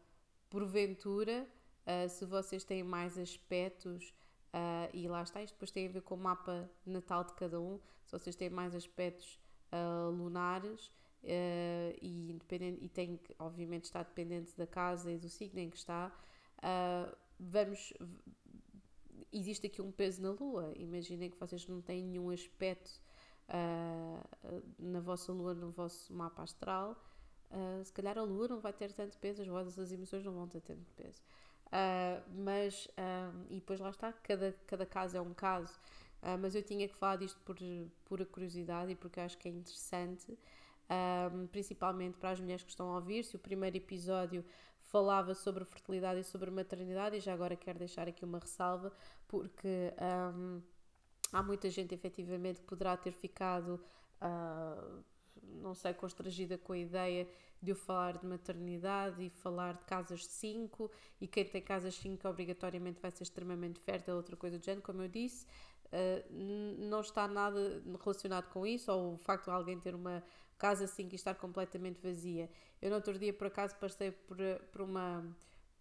porventura, 0.48 1.50
uh, 1.88 2.08
se 2.08 2.24
vocês 2.24 2.64
têm 2.64 2.84
mais 2.84 3.18
aspectos, 3.18 4.14
uh, 4.56 4.90
e 4.94 5.08
lá 5.08 5.22
está, 5.22 5.44
isto 5.44 5.54
depois 5.54 5.70
tem 5.70 5.88
a 5.88 5.92
ver 5.92 6.02
com 6.02 6.16
o 6.16 6.18
mapa 6.18 6.70
natal 6.86 7.24
de 7.24 7.34
cada 7.34 7.60
um, 7.60 7.80
se 8.06 8.12
vocês 8.12 8.36
têm 8.36 8.50
mais 8.50 8.74
aspectos 8.74 9.40
lunares 10.18 10.90
e, 12.02 12.32
independente, 12.32 12.86
e 12.86 12.88
tem 12.88 13.18
que, 13.18 13.36
obviamente, 13.38 13.86
estar 13.86 14.04
dependente 14.04 14.56
da 14.56 14.66
casa 14.66 15.12
e 15.12 15.18
do 15.18 15.28
signo 15.28 15.60
em 15.60 15.70
que 15.70 15.76
está, 15.76 16.10
vamos. 17.38 17.94
Existe 19.34 19.68
aqui 19.68 19.82
um 19.82 19.92
peso 19.92 20.22
na 20.22 20.32
lua. 20.32 20.72
Imaginem 20.78 21.30
que 21.30 21.38
vocês 21.38 21.68
não 21.68 21.82
têm 21.82 22.06
nenhum 22.06 22.30
aspecto 22.30 23.02
uh, 23.50 24.64
na 24.80 25.00
vossa 25.00 25.32
lua, 25.32 25.54
no 25.54 25.72
vosso 25.72 26.14
mapa 26.14 26.44
astral, 26.44 26.96
uh, 27.52 27.84
se 27.84 27.92
calhar 27.92 28.18
a 28.18 28.24
lua 28.24 28.48
não 28.48 28.60
vai 28.60 28.74
ter 28.74 28.92
tanto 28.94 29.18
peso, 29.18 29.42
as 29.42 29.48
vossas 29.48 29.92
emoções 29.92 30.24
não 30.24 30.34
vão 30.34 30.48
ter 30.48 30.62
tanto 30.62 30.92
peso. 30.94 31.22
Uh, 31.76 32.24
mas, 32.44 32.88
e 33.50 33.56
depois 33.56 33.80
lá 33.80 33.90
está, 33.90 34.14
cada, 34.14 34.56
cada 34.66 34.86
caso 34.86 35.18
é 35.18 35.22
um 35.22 35.34
caso, 35.34 35.78
mas 36.40 36.56
eu 36.56 36.64
tinha 36.64 36.88
que 36.88 36.96
falar 36.96 37.18
disto 37.18 37.40
por 37.42 37.58
pura 38.06 38.26
curiosidade 38.26 38.92
e 38.92 38.96
porque 38.96 39.20
acho 39.20 39.38
que 39.38 39.50
é 39.50 39.52
interessante, 39.52 40.40
principalmente 41.52 42.18
para 42.18 42.32
as 42.32 42.40
mulheres 42.40 42.64
que 42.64 42.70
estão 42.70 42.90
a 42.92 42.96
ouvir-se. 42.96 43.36
O 43.36 43.40
primeiro 43.40 43.78
episódio 43.78 44.44
falava 44.80 45.36
sobre 45.36 45.66
fertilidade 45.66 46.22
e 46.22 46.24
sobre 46.24 46.50
maternidade, 46.50 47.18
e 47.18 47.20
já 47.20 47.34
agora 47.34 47.56
quero 47.56 47.78
deixar 47.78 48.08
aqui 48.08 48.24
uma 48.24 48.40
ressalva, 48.40 48.92
porque. 49.28 49.94
Um, 50.34 50.62
há 51.32 51.44
muita 51.44 51.70
gente 51.70 51.94
efetivamente 51.94 52.62
que 52.62 52.66
poderá 52.66 52.96
ter 52.96 53.12
ficado, 53.12 53.80
uh, 54.22 55.04
não 55.44 55.76
sei, 55.76 55.94
constrangida 55.94 56.58
com 56.58 56.74
a 56.74 56.78
ideia 56.78 57.28
de 57.62 57.72
eu 57.72 57.76
falar 57.76 58.18
de 58.18 58.26
maternidade 58.26 59.24
e 59.24 59.30
falar 59.30 59.74
de 59.74 59.84
casas 59.86 60.22
de 60.22 60.28
5 60.28 60.92
e 61.20 61.28
quem 61.28 61.46
tem 61.46 61.62
casas 61.62 61.96
5 61.96 62.28
obrigatoriamente 62.28 63.02
vai 63.02 63.12
ser 63.12 63.24
extremamente 63.24 63.80
fértil, 63.80 64.16
outra 64.16 64.36
coisa 64.36 64.60
do 64.60 64.66
género, 64.66 64.82
como 64.82 65.02
eu 65.02 65.08
disse. 65.08 65.46
Uh, 65.86 66.86
não 66.90 67.02
está 67.02 67.28
nada 67.28 67.82
relacionado 68.04 68.50
com 68.50 68.66
isso, 68.66 68.92
ou 68.92 69.14
o 69.14 69.18
facto 69.18 69.46
de 69.46 69.52
alguém 69.52 69.80
ter 69.80 69.96
uma 69.96 70.24
casa 70.58 70.88
5 70.88 71.14
e 71.14 71.16
estar 71.16 71.36
completamente 71.36 72.00
vazia. 72.02 72.50
Eu 72.82 72.90
no 72.90 72.96
outro 72.98 73.18
dia, 73.18 73.34
por 73.34 73.48
acaso, 73.48 73.76
passei 73.76 74.12
por, 74.12 74.38
por, 74.72 74.82
uma, 74.82 75.26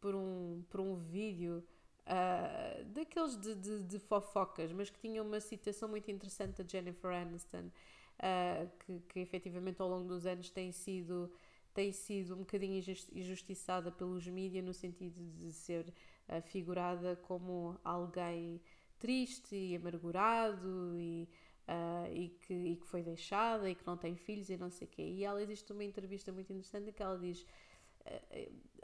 por, 0.00 0.14
um, 0.14 0.62
por 0.68 0.80
um 0.80 0.96
vídeo 0.96 1.64
uh, 2.06 2.84
daqueles 2.86 3.36
de, 3.36 3.54
de, 3.54 3.82
de, 3.82 3.98
fofocas, 3.98 4.72
mas 4.72 4.90
que 4.90 4.98
tinha 4.98 5.22
uma 5.22 5.40
citação 5.40 5.88
muito 5.88 6.10
interessante 6.10 6.62
da 6.62 6.68
Jennifer 6.68 7.10
Aniston, 7.10 7.70
uh, 8.18 8.70
que, 8.80 9.00
que 9.08 9.20
efetivamente 9.20 9.80
ao 9.80 9.88
longo 9.88 10.08
dos 10.08 10.26
anos 10.26 10.50
tem 10.50 10.72
sido, 10.72 11.30
tem 11.74 11.92
sido 11.92 12.34
um 12.34 12.38
bocadinho 12.38 12.82
injustiçada 13.12 13.90
pelos 13.90 14.26
mídias 14.26 14.64
no 14.64 14.72
sentido 14.72 15.20
de 15.36 15.52
ser 15.52 15.92
uh, 16.28 16.40
figurada 16.42 17.16
como 17.16 17.78
alguém 17.84 18.60
triste 18.98 19.54
e 19.54 19.76
amargurado 19.76 20.96
e, 20.96 21.28
uh, 21.68 22.12
e, 22.12 22.28
que, 22.28 22.54
e 22.54 22.76
que 22.76 22.86
foi 22.86 23.02
deixada 23.02 23.68
e 23.68 23.74
que 23.74 23.86
não 23.86 23.96
tem 23.96 24.16
filhos 24.16 24.48
e 24.48 24.56
não 24.56 24.70
sei 24.70 24.86
o 24.86 24.90
quê. 24.90 25.02
E 25.02 25.24
ela 25.24 25.42
existe 25.42 25.72
uma 25.72 25.84
entrevista 25.84 26.32
muito 26.32 26.52
interessante 26.52 26.92
que 26.92 27.02
ela 27.02 27.18
diz 27.18 27.44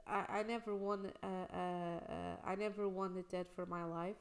I, 0.06 0.40
I 0.40 0.42
never 0.42 0.74
want 0.74 1.06
uh, 1.22 1.26
uh, 1.26 1.56
uh, 1.56 2.36
I 2.44 2.56
never 2.56 2.88
wanted 2.88 3.28
that 3.30 3.46
for 3.54 3.66
my 3.66 3.84
life. 3.84 4.16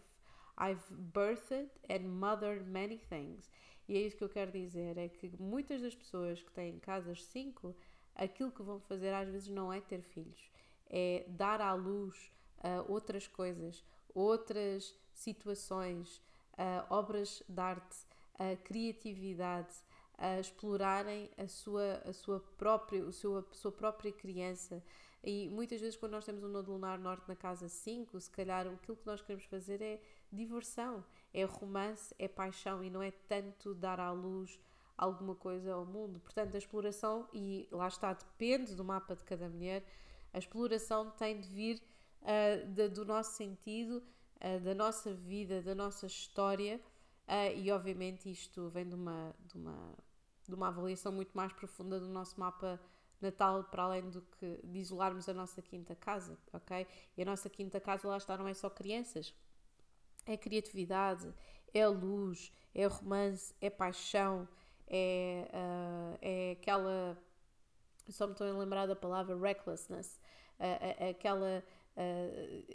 I've 0.57 0.83
birthed 1.13 1.69
and 1.89 2.19
mothered 2.19 2.67
many 2.67 2.97
things. 2.97 3.49
E 3.87 3.95
é 3.97 4.01
isso 4.01 4.17
que 4.17 4.23
eu 4.23 4.29
quero 4.29 4.51
dizer, 4.51 4.97
é 4.97 5.07
que 5.07 5.31
muitas 5.39 5.81
das 5.81 5.95
pessoas 5.95 6.43
que 6.43 6.51
têm 6.51 6.77
casas 6.77 7.23
5, 7.25 7.75
aquilo 8.23 8.51
que 8.51 8.61
vão 8.61 8.79
fazer 8.81 9.13
às 9.13 9.29
vezes 9.29 9.47
não 9.47 9.71
é 9.71 9.79
ter 9.79 10.01
filhos, 10.01 10.51
é 10.89 11.25
dar 11.27 11.61
à 11.61 11.73
luz 11.73 12.31
uh, 12.57 12.91
outras 12.91 13.27
coisas, 13.27 13.83
outras 14.13 14.95
situações, 15.13 16.17
uh, 16.53 16.85
obras 16.89 17.41
de 17.47 17.61
arte, 17.61 17.97
uh, 18.35 18.57
criatividade, 18.63 19.73
a 20.17 20.39
explorarem 20.39 21.29
a 21.37 21.47
sua, 21.47 22.01
a 22.05 22.11
sua 22.11 22.41
própria, 22.57 23.05
o 23.05 23.11
seu, 23.13 23.37
a 23.37 23.43
sua 23.53 23.71
própria 23.71 24.11
criança, 24.11 24.83
e 25.23 25.49
muitas 25.49 25.81
vezes, 25.81 25.97
quando 25.97 26.13
nós 26.13 26.25
temos 26.25 26.43
um 26.43 26.47
nodo 26.47 26.71
lunar 26.71 26.97
norte 26.97 27.27
na 27.27 27.35
casa 27.35 27.67
5, 27.67 28.19
se 28.19 28.29
calhar 28.29 28.65
aquilo 28.67 28.97
que 28.97 29.05
nós 29.05 29.21
queremos 29.21 29.45
fazer 29.45 29.81
é 29.81 30.01
diversão, 30.31 31.03
é 31.33 31.43
romance, 31.43 32.15
é 32.17 32.27
paixão 32.27 32.83
e 32.83 32.89
não 32.89 33.01
é 33.01 33.11
tanto 33.11 33.73
dar 33.73 33.99
à 33.99 34.11
luz 34.11 34.57
alguma 34.99 35.33
coisa 35.33 35.73
ao 35.73 35.85
mundo. 35.85 36.19
Portanto, 36.19 36.55
a 36.55 36.57
exploração, 36.57 37.27
e 37.33 37.67
lá 37.71 37.87
está, 37.87 38.11
depende 38.11 38.75
do 38.75 38.83
mapa 38.83 39.15
de 39.15 39.23
cada 39.23 39.47
mulher, 39.47 39.83
a 40.33 40.37
exploração 40.37 41.09
tem 41.11 41.39
de 41.39 41.47
vir 41.47 41.81
uh, 42.21 42.67
de, 42.67 42.89
do 42.89 43.05
nosso 43.05 43.37
sentido, 43.37 44.03
uh, 44.35 44.59
da 44.59 44.75
nossa 44.75 45.13
vida, 45.13 45.61
da 45.61 45.73
nossa 45.73 46.05
história, 46.05 46.81
uh, 47.27 47.57
e 47.57 47.71
obviamente 47.71 48.29
isto 48.29 48.69
vem 48.69 48.87
de 48.87 48.95
uma, 48.95 49.33
de, 49.47 49.55
uma, 49.55 49.95
de 50.47 50.53
uma 50.53 50.67
avaliação 50.67 51.13
muito 51.13 51.31
mais 51.33 51.53
profunda 51.53 51.97
do 51.97 52.09
nosso 52.09 52.37
mapa 52.37 52.79
Natal 53.21 53.65
para 53.65 53.83
além 53.83 54.09
do 54.09 54.21
que 54.21 54.59
de 54.63 54.79
isolarmos 54.79 55.27
a 55.27 55.33
nossa 55.33 55.61
quinta 55.61 55.95
casa, 55.95 56.37
ok? 56.53 56.87
E 57.17 57.21
a 57.21 57.25
nossa 57.25 57.49
quinta 57.49 57.79
casa 57.79 58.07
lá 58.07 58.17
está, 58.17 58.37
não 58.37 58.47
é 58.47 58.53
só 58.53 58.69
crianças, 58.69 59.33
é 60.25 60.37
criatividade, 60.37 61.33
é 61.73 61.85
luz, 61.87 62.51
é 62.73 62.85
romance, 62.85 63.53
é 63.59 63.69
paixão, 63.69 64.47
é, 64.89 65.47
uh, 65.53 66.17
é 66.21 66.51
aquela. 66.51 67.17
Só 68.09 68.25
me 68.25 68.33
estou 68.33 68.47
a 68.47 68.57
lembrar 68.57 68.87
da 68.87 68.95
palavra 68.95 69.37
recklessness, 69.37 70.19
uh, 70.59 71.05
uh, 71.05 71.09
aquela, 71.09 71.63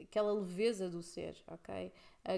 aquela 0.00 0.32
leveza 0.32 0.88
do 0.88 1.02
ser, 1.02 1.36
ok? 1.48 1.92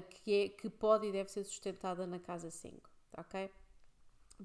que, 0.08 0.32
é, 0.32 0.48
que 0.48 0.70
pode 0.70 1.06
e 1.06 1.12
deve 1.12 1.30
ser 1.30 1.44
sustentada 1.44 2.06
na 2.06 2.18
casa 2.18 2.50
5, 2.50 2.88
ok? 3.18 3.50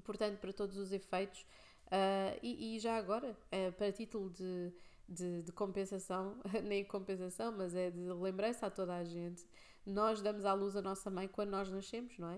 Portanto, 0.04 0.38
para 0.38 0.52
todos 0.52 0.76
os 0.76 0.92
efeitos, 0.92 1.46
Uh, 1.92 2.32
e, 2.42 2.76
e, 2.76 2.78
já 2.78 2.96
agora, 2.96 3.36
para 3.76 3.92
título 3.92 4.30
de, 4.30 4.72
de, 5.06 5.42
de, 5.42 5.52
compensação, 5.52 6.38
nem 6.64 6.82
compensação, 6.82 7.52
mas 7.52 7.74
é 7.74 7.90
de 7.90 8.00
lembrança 8.00 8.64
a 8.64 8.70
toda 8.70 8.96
a 8.96 9.04
gente, 9.04 9.46
nós 9.86 10.22
damos 10.22 10.44
à 10.44 10.54
luz 10.54 10.76
a 10.76 10.82
nossa 10.82 11.10
mãe 11.10 11.28
quando 11.28 11.50
nós 11.50 11.70
nascemos, 11.70 12.16
não 12.18 12.28
é? 12.30 12.36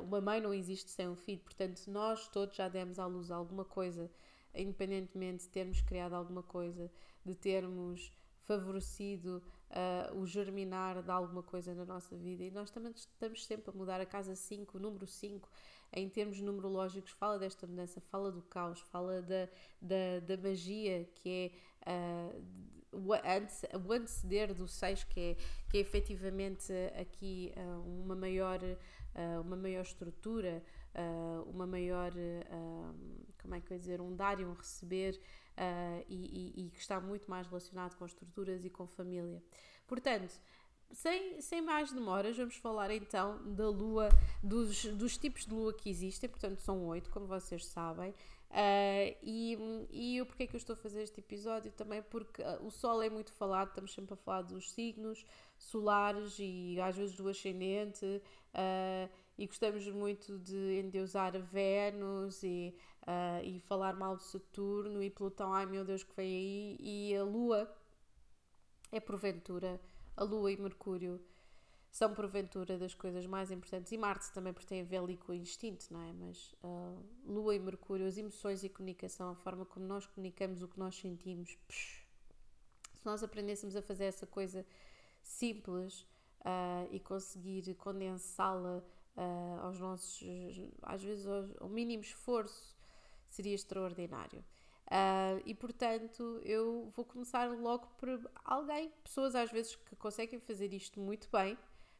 Uh, 0.00 0.02
uma 0.04 0.20
mãe 0.20 0.40
não 0.40 0.52
existe 0.52 0.90
sem 0.90 1.08
um 1.08 1.16
filho, 1.16 1.40
portanto, 1.40 1.82
nós 1.88 2.28
todos 2.28 2.56
já 2.56 2.68
demos 2.68 2.98
à 2.98 3.06
luz 3.06 3.30
alguma 3.30 3.64
coisa, 3.64 4.10
independentemente 4.54 5.44
de 5.44 5.50
termos 5.50 5.80
criado 5.80 6.14
alguma 6.14 6.42
coisa, 6.42 6.90
de 7.24 7.34
termos 7.34 8.12
favorecido 8.40 9.42
uh, 9.70 10.16
o 10.18 10.26
germinar 10.26 11.02
de 11.02 11.10
alguma 11.10 11.42
coisa 11.42 11.74
na 11.74 11.84
nossa 11.84 12.16
vida. 12.16 12.44
E 12.44 12.50
nós 12.50 12.70
também 12.70 12.92
estamos 12.92 13.44
sempre 13.44 13.70
a 13.70 13.76
mudar 13.76 14.00
a 14.00 14.06
casa 14.06 14.34
5, 14.34 14.76
o 14.76 14.80
número 14.80 15.06
5 15.06 15.48
em 15.92 16.08
termos 16.08 16.40
numerológicos, 16.40 17.12
fala 17.12 17.38
desta 17.38 17.66
mudança, 17.66 18.00
fala 18.00 18.30
do 18.30 18.42
caos, 18.42 18.80
fala 18.80 19.22
da, 19.22 19.48
da, 19.80 20.20
da 20.20 20.36
magia 20.36 21.08
que 21.14 21.52
é 21.84 22.32
uh, 22.32 22.76
o 22.92 23.92
anteceder 23.92 24.54
do 24.54 24.66
6, 24.66 25.04
que 25.04 25.20
é, 25.20 25.36
que 25.68 25.78
é 25.78 25.80
efetivamente 25.80 26.72
aqui 27.00 27.52
uh, 27.56 28.02
uma, 28.02 28.16
maior, 28.16 28.58
uma 29.44 29.56
maior 29.56 29.82
estrutura, 29.82 30.62
uma 31.46 31.66
maior, 31.66 32.10
como 33.42 33.54
é 33.54 33.60
que 33.60 33.70
eu 33.70 33.74
ia 33.74 33.78
dizer, 33.78 34.00
um 34.00 34.14
dar 34.16 34.40
e 34.40 34.46
um 34.46 34.54
receber, 34.54 35.20
e, 36.08 36.52
e, 36.56 36.66
e 36.66 36.70
que 36.70 36.78
está 36.78 37.00
muito 37.00 37.30
mais 37.30 37.46
relacionado 37.46 37.96
com 37.96 38.04
estruturas 38.04 38.64
e 38.64 38.70
com 38.70 38.86
família. 38.86 39.42
Portanto, 39.86 40.40
sem, 40.92 41.40
sem 41.40 41.62
mais 41.62 41.92
demoras, 41.92 42.36
vamos 42.36 42.56
falar 42.56 42.90
então 42.90 43.40
da 43.54 43.68
lua, 43.68 44.08
dos, 44.42 44.84
dos 44.84 45.16
tipos 45.16 45.44
de 45.44 45.52
lua 45.52 45.72
que 45.72 45.90
existem, 45.90 46.28
portanto 46.28 46.60
são 46.60 46.86
oito, 46.86 47.10
como 47.10 47.26
vocês 47.26 47.66
sabem. 47.66 48.14
Uh, 48.48 49.12
e, 49.22 49.58
e 49.90 50.16
eu, 50.18 50.24
porque 50.24 50.44
é 50.44 50.46
que 50.46 50.54
eu 50.54 50.58
estou 50.58 50.74
a 50.74 50.76
fazer 50.76 51.02
este 51.02 51.20
episódio? 51.20 51.72
Também 51.72 52.00
porque 52.02 52.40
uh, 52.42 52.64
o 52.64 52.70
Sol 52.70 53.02
é 53.02 53.10
muito 53.10 53.32
falado, 53.32 53.68
estamos 53.68 53.92
sempre 53.92 54.14
a 54.14 54.16
falar 54.16 54.42
dos 54.42 54.70
signos 54.70 55.24
solares 55.58 56.36
e 56.38 56.80
às 56.80 56.96
vezes 56.96 57.16
do 57.16 57.28
ascendente, 57.28 58.04
uh, 58.06 59.10
e 59.36 59.46
gostamos 59.46 59.86
muito 59.88 60.38
de 60.38 60.80
endeusar 60.80 61.36
a 61.36 61.40
Vênus 61.40 62.42
e, 62.42 62.74
e 63.44 63.60
falar 63.60 63.94
mal 63.94 64.16
de 64.16 64.24
Saturno 64.24 65.02
e 65.02 65.10
Plutão, 65.10 65.52
ai 65.52 65.66
meu 65.66 65.84
Deus, 65.84 66.02
que 66.02 66.14
vem 66.16 66.26
aí, 66.26 66.76
e 66.80 67.16
a 67.16 67.22
Lua 67.24 67.72
é 68.90 69.00
porventura 69.00 69.80
a 70.16 70.24
Lua 70.24 70.50
e 70.50 70.56
Mercúrio 70.56 71.20
são 71.90 72.12
porventura 72.14 72.78
das 72.78 72.94
coisas 72.94 73.26
mais 73.26 73.50
importantes 73.50 73.92
e 73.92 73.98
Marte 73.98 74.32
também 74.32 74.52
porque 74.52 74.68
tem 74.68 74.80
a 74.80 74.84
ver 74.84 74.98
ali 74.98 75.16
com 75.16 75.32
o 75.32 75.34
instinto, 75.34 75.86
não 75.90 76.00
é? 76.00 76.12
Mas 76.12 76.54
uh, 76.62 77.04
Lua 77.24 77.54
e 77.54 77.58
Mercúrio, 77.58 78.06
as 78.06 78.16
emoções 78.16 78.64
e 78.64 78.68
comunicação, 78.68 79.30
a 79.30 79.34
forma 79.34 79.64
como 79.64 79.86
nós 79.86 80.06
comunicamos 80.06 80.62
o 80.62 80.68
que 80.68 80.78
nós 80.78 80.94
sentimos, 80.96 81.54
psh, 81.68 82.02
se 82.94 83.06
nós 83.06 83.22
aprendêssemos 83.22 83.76
a 83.76 83.82
fazer 83.82 84.04
essa 84.04 84.26
coisa 84.26 84.66
simples 85.22 86.02
uh, 86.40 86.88
e 86.90 87.00
conseguir 87.00 87.74
condensá-la 87.74 88.82
uh, 89.16 89.60
aos 89.62 89.78
nossos, 89.78 90.22
às 90.82 91.02
vezes 91.02 91.26
ao 91.60 91.68
mínimo 91.68 92.02
esforço, 92.02 92.75
seria 93.36 93.54
extraordinário. 93.54 94.44
Uh, 94.86 95.42
e 95.44 95.54
portanto, 95.54 96.40
eu 96.44 96.88
vou 96.94 97.04
começar 97.04 97.50
logo 97.50 97.88
por 97.98 98.08
alguém, 98.44 98.90
pessoas 99.02 99.34
às 99.34 99.50
vezes 99.50 99.74
que 99.74 99.96
conseguem 99.96 100.38
fazer 100.38 100.72
isto 100.72 101.00
muito 101.00 101.28
bem, 101.30 101.58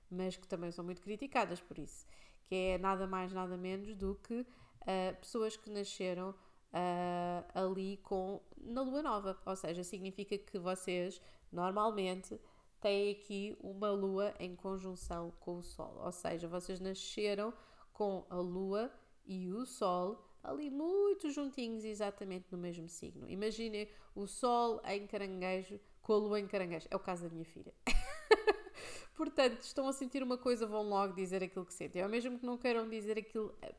mas 0.08 0.36
que 0.36 0.46
também 0.46 0.70
são 0.70 0.84
muito 0.84 1.02
criticadas 1.02 1.60
por 1.60 1.78
isso, 1.78 2.06
que 2.46 2.54
é 2.54 2.78
nada 2.78 3.06
mais, 3.06 3.32
nada 3.32 3.56
menos 3.56 3.94
do 3.96 4.14
que 4.14 4.40
uh, 4.40 5.16
pessoas 5.20 5.56
que 5.56 5.68
nasceram 5.68 6.30
uh, 6.30 7.58
ali 7.58 7.96
com 7.98 8.40
na 8.56 8.82
lua 8.82 9.02
nova, 9.02 9.36
ou 9.44 9.56
seja, 9.56 9.82
significa 9.82 10.38
que 10.38 10.56
vocês 10.56 11.20
normalmente 11.50 12.40
têm 12.80 13.10
aqui 13.10 13.56
uma 13.60 13.90
lua 13.90 14.32
em 14.38 14.54
conjunção 14.54 15.32
com 15.40 15.58
o 15.58 15.62
sol, 15.62 16.00
ou 16.04 16.12
seja, 16.12 16.46
vocês 16.46 16.78
nasceram 16.78 17.52
com 17.92 18.24
a 18.30 18.36
lua 18.36 18.92
e 19.24 19.50
o 19.50 19.66
sol 19.66 20.25
ali 20.46 20.70
muito 20.70 21.30
juntinhos, 21.30 21.84
exatamente 21.84 22.46
no 22.50 22.58
mesmo 22.58 22.88
signo. 22.88 23.28
Imaginem 23.28 23.88
o 24.14 24.26
Sol 24.26 24.80
em 24.86 25.06
caranguejo 25.06 25.80
com 26.02 26.12
a 26.12 26.16
Lua 26.16 26.40
em 26.40 26.46
caranguejo. 26.46 26.86
É 26.90 26.96
o 26.96 27.00
caso 27.00 27.24
da 27.24 27.28
minha 27.28 27.44
filha. 27.44 27.74
Portanto, 29.16 29.60
estão 29.62 29.88
a 29.88 29.92
sentir 29.92 30.22
uma 30.22 30.38
coisa, 30.38 30.66
vão 30.66 30.82
logo 30.82 31.14
dizer 31.14 31.42
aquilo 31.42 31.66
que 31.66 31.74
sentem. 31.74 32.02
Ou 32.02 32.08
mesmo 32.08 32.38
que 32.38 32.46
não 32.46 32.56
queiram 32.56 32.88
dizer 32.88 33.18
aquilo, 33.18 33.56
eh, 33.60 33.74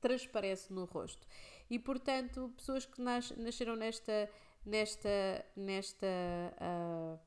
transparece 0.00 0.72
no 0.72 0.84
rosto. 0.84 1.26
E, 1.68 1.78
portanto, 1.78 2.52
pessoas 2.56 2.84
que 2.86 3.00
nas, 3.00 3.30
nasceram 3.32 3.74
nesta, 3.74 4.30
nesta, 4.64 5.46
nesta 5.56 6.06
uh, 6.60 7.18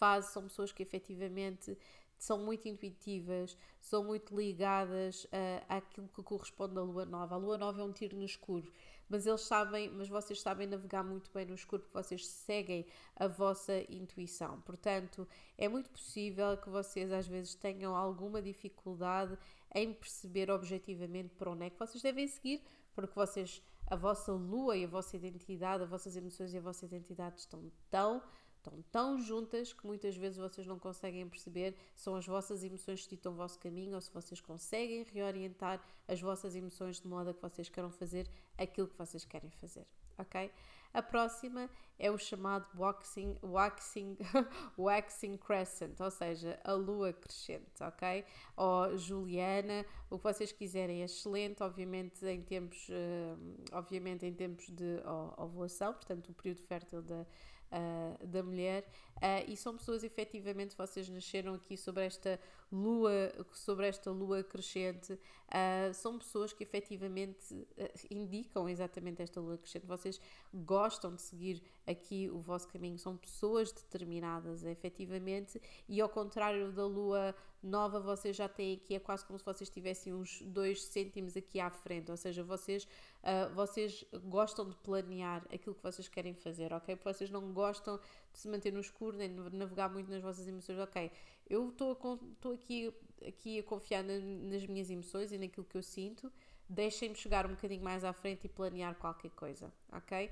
fase 0.00 0.32
são 0.32 0.42
pessoas 0.42 0.72
que 0.72 0.82
efetivamente 0.82 1.78
são 2.20 2.38
muito 2.38 2.68
intuitivas, 2.68 3.56
são 3.80 4.04
muito 4.04 4.36
ligadas 4.36 5.24
uh, 5.24 5.64
àquilo 5.70 6.06
que 6.08 6.22
corresponde 6.22 6.78
à 6.78 6.82
lua 6.82 7.06
nova. 7.06 7.34
A 7.34 7.38
lua 7.38 7.56
nova 7.56 7.80
é 7.80 7.84
um 7.84 7.92
tiro 7.92 8.14
no 8.14 8.24
escuro, 8.24 8.70
mas 9.08 9.26
eles 9.26 9.40
sabem, 9.40 9.88
mas 9.88 10.06
vocês 10.06 10.38
sabem 10.38 10.66
navegar 10.66 11.02
muito 11.02 11.30
bem 11.32 11.46
no 11.46 11.54
escuro 11.54 11.80
porque 11.80 11.96
vocês 11.96 12.26
seguem 12.26 12.84
a 13.16 13.26
vossa 13.26 13.72
intuição. 13.88 14.60
Portanto, 14.60 15.26
é 15.56 15.66
muito 15.66 15.88
possível 15.88 16.58
que 16.58 16.68
vocês 16.68 17.10
às 17.10 17.26
vezes 17.26 17.54
tenham 17.54 17.96
alguma 17.96 18.42
dificuldade 18.42 19.38
em 19.74 19.90
perceber 19.94 20.50
objetivamente 20.50 21.34
para 21.34 21.50
onde 21.50 21.64
é 21.64 21.70
que 21.70 21.78
vocês 21.78 22.02
devem 22.02 22.28
seguir, 22.28 22.62
porque 22.94 23.14
vocês 23.14 23.62
a 23.86 23.96
vossa 23.96 24.30
lua 24.30 24.76
e 24.76 24.84
a 24.84 24.88
vossa 24.88 25.16
identidade, 25.16 25.84
as 25.84 25.88
vossas 25.88 26.14
emoções 26.14 26.52
e 26.52 26.58
a 26.58 26.60
vossa 26.60 26.84
identidade 26.84 27.40
estão 27.40 27.72
tão 27.90 28.22
estão 28.60 28.82
tão 28.92 29.18
juntas 29.18 29.72
que 29.72 29.86
muitas 29.86 30.16
vezes 30.16 30.38
vocês 30.38 30.66
não 30.66 30.78
conseguem 30.78 31.28
perceber 31.28 31.74
são 31.94 32.14
as 32.14 32.26
vossas 32.26 32.62
emoções 32.62 33.04
que 33.04 33.16
ditam 33.16 33.32
o 33.32 33.36
vosso 33.36 33.58
caminho 33.58 33.94
ou 33.94 34.00
se 34.00 34.12
vocês 34.12 34.40
conseguem 34.40 35.02
reorientar 35.04 35.82
as 36.06 36.20
vossas 36.20 36.54
emoções 36.54 37.00
de 37.00 37.08
modo 37.08 37.30
a 37.30 37.34
que 37.34 37.40
vocês 37.40 37.68
queiram 37.68 37.90
fazer 37.90 38.30
aquilo 38.56 38.88
que 38.88 38.96
vocês 38.96 39.24
querem 39.24 39.50
fazer, 39.50 39.86
ok? 40.18 40.50
A 40.92 41.02
próxima 41.02 41.70
é 41.98 42.10
o 42.10 42.18
chamado 42.18 42.66
waxing, 42.76 43.36
waxing, 43.42 44.16
waxing 44.76 45.36
crescent, 45.36 46.00
ou 46.00 46.10
seja, 46.10 46.58
a 46.64 46.72
lua 46.72 47.12
crescente, 47.12 47.80
ok? 47.80 48.24
Ou 48.56 48.96
Juliana, 48.96 49.86
o 50.08 50.18
que 50.18 50.24
vocês 50.24 50.50
quiserem 50.50 51.02
é 51.02 51.04
excelente, 51.04 51.62
obviamente 51.62 52.26
em 52.26 52.42
tempos, 52.42 52.88
uh, 52.88 53.38
obviamente 53.72 54.26
em 54.26 54.34
tempos 54.34 54.68
de 54.68 55.00
ovulação, 55.36 55.92
portanto 55.92 56.30
o 56.30 56.34
período 56.34 56.62
fértil 56.62 57.02
da 57.02 57.24
uh, 57.70 58.26
da 58.26 58.42
mulher, 58.42 58.84
uh, 59.16 59.50
e 59.50 59.56
são 59.56 59.76
pessoas 59.76 60.04
efetivamente, 60.04 60.76
vocês 60.76 61.08
nasceram 61.08 61.54
aqui 61.54 61.76
sobre 61.76 62.04
esta 62.04 62.40
lua, 62.70 63.32
sobre 63.52 63.88
esta 63.88 64.10
lua 64.10 64.42
crescente, 64.42 65.12
uh, 65.12 65.94
são 65.94 66.18
pessoas 66.18 66.52
que 66.52 66.62
efetivamente 66.62 67.66
indicam 68.10 68.68
exatamente 68.68 69.22
esta 69.22 69.40
lua 69.40 69.58
crescente, 69.58 69.86
vocês 69.86 70.20
gostam 70.52 71.14
de 71.14 71.22
seguir 71.22 71.62
aqui 71.86 72.30
o 72.30 72.40
vosso 72.40 72.68
caminho, 72.68 72.98
são 72.98 73.16
pessoas 73.16 73.72
determinadas 73.72 74.64
efetivamente, 74.64 75.60
e 75.88 76.00
ao 76.00 76.08
contrário 76.08 76.72
da 76.72 76.86
lua 76.86 77.34
nova, 77.62 78.00
vocês 78.00 78.36
já 78.36 78.48
têm 78.48 78.74
aqui, 78.74 78.94
é 78.94 78.98
quase 78.98 79.24
como 79.24 79.38
se 79.38 79.44
vocês 79.44 79.68
tivessem 79.68 80.14
uns 80.14 80.40
dois 80.42 80.82
cêntimos 80.82 81.36
aqui 81.36 81.60
à 81.60 81.70
frente, 81.70 82.10
ou 82.10 82.16
seja, 82.16 82.42
vocês, 82.42 82.84
uh, 82.84 83.54
vocês 83.54 84.04
gostam 84.24 84.68
de 84.68 84.74
planear 84.76 85.46
aquilo 85.52 85.74
que 85.74 85.82
vocês 85.82 86.08
querem 86.08 86.34
fazer, 86.34 86.72
ok? 86.72 86.98
Vocês 87.04 87.30
não 87.30 87.52
gostam 87.52 87.98
de 88.32 88.38
se 88.38 88.48
manter 88.48 88.72
no 88.72 88.80
escuro, 88.80 89.16
nem 89.16 89.28
de 89.34 89.56
navegar 89.56 89.90
muito 89.90 90.10
nas 90.10 90.22
vossas 90.22 90.46
emoções, 90.46 90.78
ok? 90.78 91.10
Eu 91.48 91.68
estou 91.68 92.52
aqui, 92.54 92.92
aqui 93.26 93.58
a 93.58 93.62
confiar 93.62 94.02
na, 94.02 94.18
nas 94.18 94.66
minhas 94.66 94.90
emoções 94.90 95.32
e 95.32 95.38
naquilo 95.38 95.66
que 95.66 95.76
eu 95.76 95.82
sinto, 95.82 96.32
deixem-me 96.68 97.14
chegar 97.14 97.46
um 97.46 97.50
bocadinho 97.50 97.82
mais 97.82 98.04
à 98.04 98.12
frente 98.12 98.44
e 98.44 98.48
planear 98.48 98.94
qualquer 98.94 99.30
coisa, 99.32 99.72
ok? 99.92 100.30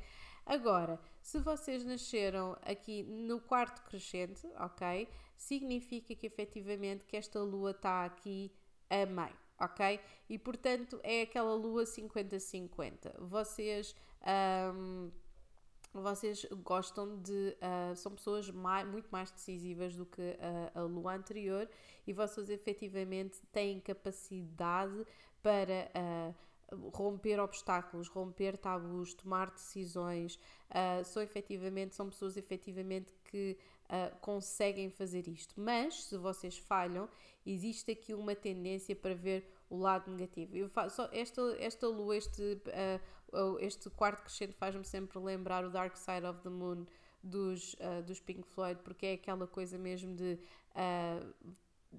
Agora, 0.49 0.99
se 1.21 1.39
vocês 1.41 1.85
nasceram 1.85 2.57
aqui 2.63 3.03
no 3.03 3.39
quarto 3.39 3.83
crescente, 3.83 4.49
ok? 4.59 5.07
Significa 5.37 6.15
que 6.15 6.27
efetivamente 6.27 7.05
que 7.05 7.19
esta 7.19 7.39
lua 7.39 7.73
está 7.73 8.07
aqui 8.07 8.51
a 8.89 9.05
meio, 9.05 9.37
ok? 9.61 10.01
E 10.27 10.39
portanto 10.39 10.99
é 11.03 11.21
aquela 11.21 11.55
lua 11.55 11.85
50-50. 11.85 13.19
Vocês. 13.19 13.95
Um, 14.75 15.11
vocês 15.93 16.47
gostam 16.63 17.21
de. 17.21 17.55
Uh, 17.61 17.95
são 17.95 18.13
pessoas 18.13 18.51
mais, 18.51 18.89
muito 18.89 19.09
mais 19.11 19.31
decisivas 19.31 19.95
do 19.95 20.07
que 20.07 20.35
a, 20.75 20.81
a 20.81 20.83
lua 20.85 21.15
anterior 21.15 21.69
e 22.07 22.13
vocês 22.15 22.49
efetivamente 22.49 23.39
têm 23.53 23.81
capacidade 23.81 25.07
para. 25.43 25.91
Uh, 25.95 26.48
romper 26.93 27.41
obstáculos, 27.41 28.09
romper 28.09 28.57
tabus, 28.57 29.15
tomar 29.15 29.51
decisões, 29.51 30.39
uh, 30.71 31.05
são 31.05 31.23
efetivamente, 31.23 31.95
são 31.95 32.09
pessoas 32.09 32.37
efetivamente 32.37 33.13
que 33.25 33.57
uh, 33.85 34.17
conseguem 34.21 34.91
fazer 34.91 35.27
isto. 35.29 35.55
Mas 35.59 36.05
se 36.05 36.17
vocês 36.17 36.59
falham, 36.59 37.09
existe 37.45 37.91
aqui 37.91 38.13
uma 38.13 38.35
tendência 38.35 38.95
para 38.95 39.15
ver 39.15 39.49
o 39.71 39.77
lado 39.79 40.11
negativo. 40.11 40.57
Eu 40.57 40.69
faço, 40.69 41.09
esta, 41.13 41.43
esta 41.59 41.89
lua, 41.89 42.17
este, 42.17 42.43
uh, 42.43 43.59
este 43.61 43.89
quarto 43.91 44.23
crescente 44.23 44.55
faz-me 44.55 44.85
sempre 44.85 45.19
lembrar 45.19 45.65
o 45.65 45.71
Dark 45.71 45.97
Side 45.97 46.27
of 46.27 46.41
the 46.43 46.51
Moon 46.51 46.87
dos, 47.23 47.77
dos 48.07 48.21
Pink 48.21 48.47
Floyd, 48.47 48.81
porque 48.83 49.05
é 49.05 49.13
aquela 49.15 49.47
coisa 49.47 49.77
mesmo 49.77 50.15
de 50.15 50.39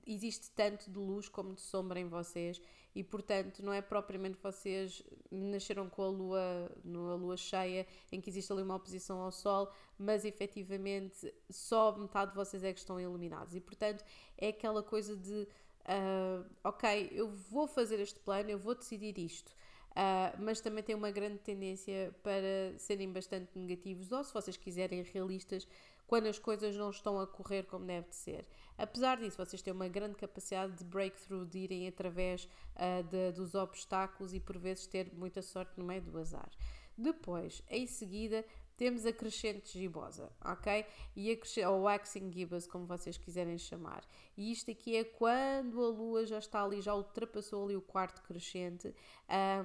existe 0.08 0.50
tanto 0.52 0.90
de 0.90 0.98
luz 0.98 1.28
como 1.28 1.54
de 1.54 1.62
sombra 1.62 2.00
em 2.00 2.08
vocês 2.08 2.62
e 3.00 3.04
portanto 3.04 3.64
não 3.64 3.72
é 3.72 3.82
propriamente 3.82 4.38
vocês 4.44 5.02
nasceram 5.32 5.88
com 5.90 6.04
a 6.04 6.10
lua 6.10 6.72
na 6.84 7.16
lua 7.16 7.38
cheia 7.38 7.88
em 8.12 8.20
que 8.20 8.30
existe 8.30 8.52
ali 8.52 8.62
uma 8.62 8.76
oposição 8.76 9.22
ao 9.22 9.32
sol 9.32 9.72
mas 9.98 10.26
efetivamente 10.26 11.34
só 11.50 11.98
metade 11.98 12.32
de 12.32 12.36
vocês 12.36 12.62
é 12.62 12.74
que 12.74 12.80
estão 12.80 13.00
iluminados. 13.00 13.56
E 13.56 13.62
portanto 13.62 14.04
é 14.38 14.50
aquela 14.50 14.84
coisa 14.84 15.16
de 15.16 15.48
uh, 15.86 16.46
ok 16.62 17.10
eu 17.14 17.30
vou 17.30 17.68
fazer 17.68 18.02
este 18.02 18.20
plano 18.20 18.50
eu 18.50 18.60
vou 18.60 18.76
decidir 18.76 19.18
isto. 19.18 19.50
Uh, 19.92 20.36
mas 20.40 20.60
também 20.60 20.84
tem 20.84 20.94
uma 20.94 21.10
grande 21.10 21.40
tendência 21.40 22.14
para 22.22 22.78
serem 22.78 23.12
bastante 23.12 23.58
negativos, 23.58 24.12
ou 24.12 24.24
se 24.24 24.34
vocês 24.34 24.56
quiserem 24.56 25.02
realistas, 25.04 25.68
quando 26.10 26.26
as 26.26 26.39
coisas 26.39 26.76
não 26.76 26.89
estão 26.89 27.19
a 27.19 27.28
correr 27.28 27.67
como 27.67 27.86
deve 27.86 28.10
de 28.10 28.15
ser. 28.15 28.48
Apesar 28.76 29.17
disso, 29.19 29.38
vocês 29.38 29.62
têm 29.62 29.72
uma 29.72 29.88
grande 29.88 30.15
capacidade 30.15 30.74
de 30.74 30.84
breakthrough, 30.84 31.45
de 31.45 31.60
irem 31.60 31.88
através 31.88 32.50
uh, 32.76 33.04
de, 33.04 33.32
dos 33.34 33.54
obstáculos 33.54 34.34
e 34.34 34.39
por 34.39 34.58
vezes 34.58 34.88
ter 34.88 35.13
muita 35.13 35.43
sorte 35.43 35.78
no 35.78 35.86
meio 35.86 36.02
do 36.02 36.17
azar. 36.17 36.50
Depois, 36.98 37.62
em 37.69 37.86
seguida, 37.86 38.43
temos 38.80 39.06
a 39.06 39.12
crescente 39.12 39.78
gibosa, 39.78 40.32
ok? 40.42 40.86
E 41.13 41.38
a 41.62 41.70
ou 41.70 41.82
waxing 41.82 42.32
gibbous, 42.32 42.65
como 42.65 42.86
vocês 42.86 43.18
quiserem 43.18 43.58
chamar. 43.58 44.06
E 44.38 44.54
isto 44.54 44.72
aqui 44.72 44.96
é 44.96 45.04
quando 45.04 45.84
a 45.84 45.89
lua 45.89 46.26
já 46.26 46.39
está 46.39 46.63
ali, 46.63 46.80
já 46.80 46.96
ultrapassou 46.96 47.65
ali 47.65 47.76
o 47.76 47.82
quarto 47.82 48.24
crescente 48.24 48.96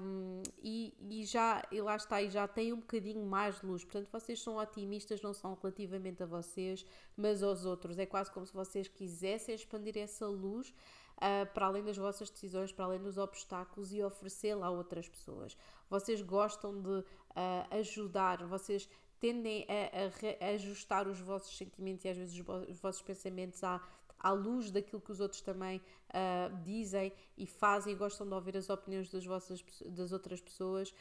um, 0.01 0.43
e, 0.61 0.93
e, 1.09 1.25
já, 1.25 1.63
e 1.71 1.81
lá 1.81 1.95
está, 1.95 2.21
e 2.21 2.29
já 2.29 2.49
tem 2.49 2.73
um 2.73 2.81
bocadinho 2.81 3.25
mais 3.25 3.61
de 3.61 3.67
luz. 3.67 3.85
Portanto, 3.85 4.09
vocês 4.11 4.43
são 4.43 4.57
otimistas, 4.57 5.23
não 5.23 5.33
são 5.33 5.57
relativamente 5.63 6.21
a 6.21 6.27
vocês, 6.27 6.85
mas 7.17 7.41
aos 7.41 7.65
outros. 7.65 7.97
É 8.01 8.07
quase 8.07 8.33
como 8.33 8.45
se 8.45 8.53
vocês 8.53 8.89
quisessem 8.89 9.55
expandir 9.55 9.97
essa 9.97 10.27
luz 10.27 10.75
uh, 11.19 11.47
para 11.53 11.67
além 11.67 11.85
das 11.85 11.97
vossas 11.97 12.31
decisões, 12.31 12.73
para 12.73 12.87
além 12.87 13.01
dos 13.01 13.17
obstáculos 13.17 13.93
e 13.93 14.03
oferecê-la 14.03 14.67
a 14.67 14.71
outras 14.71 15.09
pessoas. 15.09 15.57
Vocês 15.89 16.21
gostam 16.21 16.81
de 16.83 16.99
uh, 16.99 17.05
ajudar, 17.79 18.45
vocês 18.47 18.89
tendem 19.21 19.67
a, 19.69 20.45
a, 20.45 20.51
ajustar 20.51 21.09
os 21.09 21.19
vossos 21.19 21.57
sentimentos 21.57 22.05
e 22.05 22.09
às 22.09 22.17
vezes 22.17 22.39
os, 22.39 22.69
os 22.69 22.79
vossos 22.79 23.03
pensamentos 23.03 23.63
à, 23.65 23.81
à 24.25 24.33
luz 24.33 24.71
daquilo 24.71 25.03
que 25.03 25.13
os 25.13 25.21
outros 25.21 25.43
também 25.43 25.79
uh, 25.79 26.63
dizem 26.63 27.13
e 27.37 27.47
fazem 27.47 27.95
gostam 27.95 28.27
de 28.27 28.33
ouvir 28.33 28.57
as 28.57 28.71
opiniões 28.71 29.11
das, 29.11 29.27
vossas, 29.27 29.63
das 29.85 30.13
outras 30.13 30.41
pessoas 30.41 30.95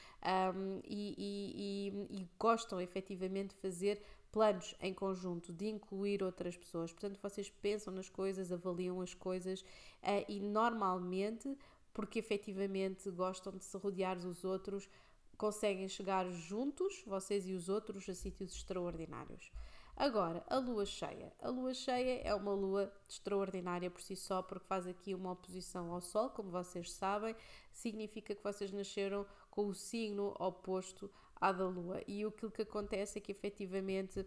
um, 0.54 0.82
e, 0.84 1.15
e, 1.17 2.17
e, 2.17 2.21
e, 2.21 2.30
gostam 2.38 2.82
efetivamente 2.82 3.56
de 3.56 3.62
fazer 3.62 4.02
planos 4.30 4.76
em 4.82 4.93
conjunto, 4.93 5.54
de 5.54 5.67
incluir 5.67 6.21
outras 6.21 6.58
pessoas. 6.58 6.91
Portanto, 6.91 7.17
vocês 7.21 7.49
pensam 7.49 7.93
nas 7.93 8.10
coisas, 8.10 8.52
avaliam 8.52 8.99
as 8.99 9.13
coisas 9.13 9.62
uh, 9.62 10.26
e 10.28 10.41
normalmente, 10.41 11.58
porque 11.93 12.19
efetivamente 12.19 13.10
gostam 13.10 13.56
de 13.56 13.63
se 13.63 13.78
rodear 13.78 14.19
dos 14.19 14.43
outros, 14.43 14.89
conseguem 15.38 15.88
chegar 15.88 16.30
juntos, 16.30 17.04
vocês 17.06 17.48
e 17.48 17.54
os 17.54 17.69
outros, 17.69 18.08
a 18.10 18.13
sítios 18.13 18.56
extraordinários. 18.56 19.52
Agora, 19.96 20.43
a 20.48 20.58
lua 20.58 20.86
cheia. 20.86 21.32
A 21.39 21.50
lua 21.50 21.74
cheia 21.74 22.22
é 22.24 22.34
uma 22.34 22.54
lua 22.54 22.91
extraordinária 23.08 23.91
por 23.91 24.02
si 24.02 24.15
só, 24.15 24.41
porque 24.41 24.65
faz 24.65 24.88
aqui 24.88 25.13
uma 25.13 25.32
oposição 25.32 25.93
ao 25.93 26.02
Sol, 26.02 26.32
como 26.32 26.50
vocês 26.50 26.91
sabem, 26.91 27.36
significa 27.72 28.34
que 28.34 28.43
vocês 28.43 28.72
nasceram 28.72 29.26
com 29.52 29.67
o 29.67 29.74
signo 29.74 30.36
oposto 30.39 31.12
à 31.36 31.52
da 31.52 31.67
lua. 31.67 32.02
E 32.08 32.24
aquilo 32.24 32.52
que 32.52 32.63
acontece 32.63 33.19
é 33.19 33.22
que 33.22 33.32
efetivamente 33.32 34.26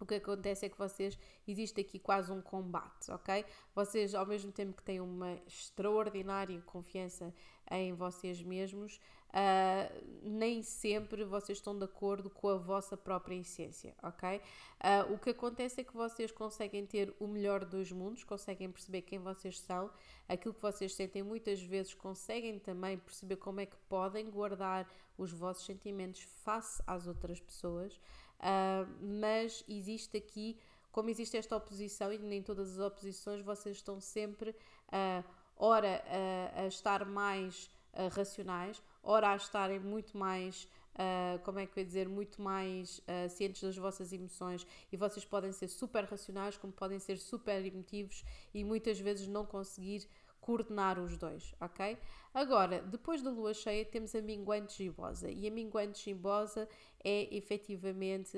o 0.00 0.04
que 0.04 0.16
acontece 0.16 0.66
é 0.66 0.68
que 0.68 0.76
vocês 0.76 1.18
existe 1.46 1.80
aqui 1.80 1.98
quase 1.98 2.30
um 2.30 2.42
combate, 2.42 3.10
ok? 3.10 3.44
Vocês 3.74 4.14
ao 4.14 4.26
mesmo 4.26 4.52
tempo 4.52 4.76
que 4.76 4.82
têm 4.82 5.00
uma 5.00 5.34
extraordinária 5.46 6.60
confiança 6.62 7.32
em 7.70 7.94
vocês 7.94 8.42
mesmos, 8.42 9.00
uh, 9.34 10.04
nem 10.22 10.62
sempre 10.62 11.24
vocês 11.24 11.58
estão 11.58 11.76
de 11.76 11.84
acordo 11.84 12.30
com 12.30 12.48
a 12.48 12.56
vossa 12.56 12.96
própria 12.96 13.34
essência, 13.34 13.94
ok? 14.02 14.38
Uh, 14.38 15.12
o 15.12 15.18
que 15.18 15.30
acontece 15.30 15.80
é 15.80 15.84
que 15.84 15.92
vocês 15.92 16.30
conseguem 16.30 16.86
ter 16.86 17.14
o 17.18 17.26
melhor 17.26 17.64
dos 17.64 17.90
mundos, 17.90 18.22
conseguem 18.22 18.70
perceber 18.70 19.02
quem 19.02 19.18
vocês 19.18 19.58
são, 19.58 19.90
aquilo 20.28 20.54
que 20.54 20.62
vocês 20.62 20.94
sentem, 20.94 21.22
muitas 21.22 21.60
vezes 21.60 21.92
conseguem 21.94 22.58
também 22.58 22.96
perceber 22.96 23.36
como 23.36 23.60
é 23.60 23.66
que 23.66 23.76
podem 23.88 24.30
guardar 24.30 24.88
os 25.18 25.32
vossos 25.32 25.66
sentimentos 25.66 26.20
face 26.44 26.82
às 26.86 27.06
outras 27.06 27.40
pessoas, 27.40 27.96
uh, 28.38 28.88
mas 29.00 29.64
existe 29.68 30.16
aqui, 30.16 30.58
como 30.92 31.10
existe 31.10 31.36
esta 31.36 31.56
oposição, 31.56 32.12
e 32.12 32.18
nem 32.18 32.42
todas 32.42 32.78
as 32.78 32.78
oposições, 32.78 33.42
vocês 33.42 33.76
estão 33.76 34.00
sempre, 34.00 34.50
uh, 34.50 35.24
ora, 35.56 36.02
uh, 36.06 36.60
a 36.60 36.66
estar 36.66 37.04
mais 37.04 37.70
racionais, 38.10 38.82
ora 39.04 39.30
a 39.30 39.36
estarem 39.36 39.78
muito 39.78 40.16
mais. 40.16 40.68
Uh, 40.94 41.42
como 41.42 41.58
é 41.58 41.66
que 41.66 41.76
eu 41.76 41.82
ia 41.82 41.86
dizer, 41.86 42.08
muito 42.08 42.40
mais 42.40 42.98
uh, 42.98 43.28
cientes 43.28 43.60
das 43.60 43.76
vossas 43.76 44.12
emoções 44.12 44.64
e 44.92 44.96
vocês 44.96 45.24
podem 45.24 45.50
ser 45.50 45.66
super 45.66 46.04
racionais, 46.04 46.56
como 46.56 46.72
podem 46.72 47.00
ser 47.00 47.18
super 47.18 47.66
emotivos 47.66 48.24
e 48.54 48.62
muitas 48.62 49.00
vezes 49.00 49.26
não 49.26 49.44
conseguir 49.44 50.08
coordenar 50.40 51.00
os 51.00 51.16
dois, 51.16 51.54
ok? 51.58 51.98
Agora, 52.34 52.82
depois 52.82 53.22
da 53.22 53.30
lua 53.30 53.54
cheia, 53.54 53.84
temos 53.84 54.14
a 54.14 54.20
minguante 54.20 54.84
gibosa 54.84 55.30
e 55.30 55.48
a 55.48 55.50
minguante 55.50 56.04
gibosa 56.04 56.68
é 57.02 57.34
efetivamente 57.34 58.36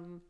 um, 0.00 0.20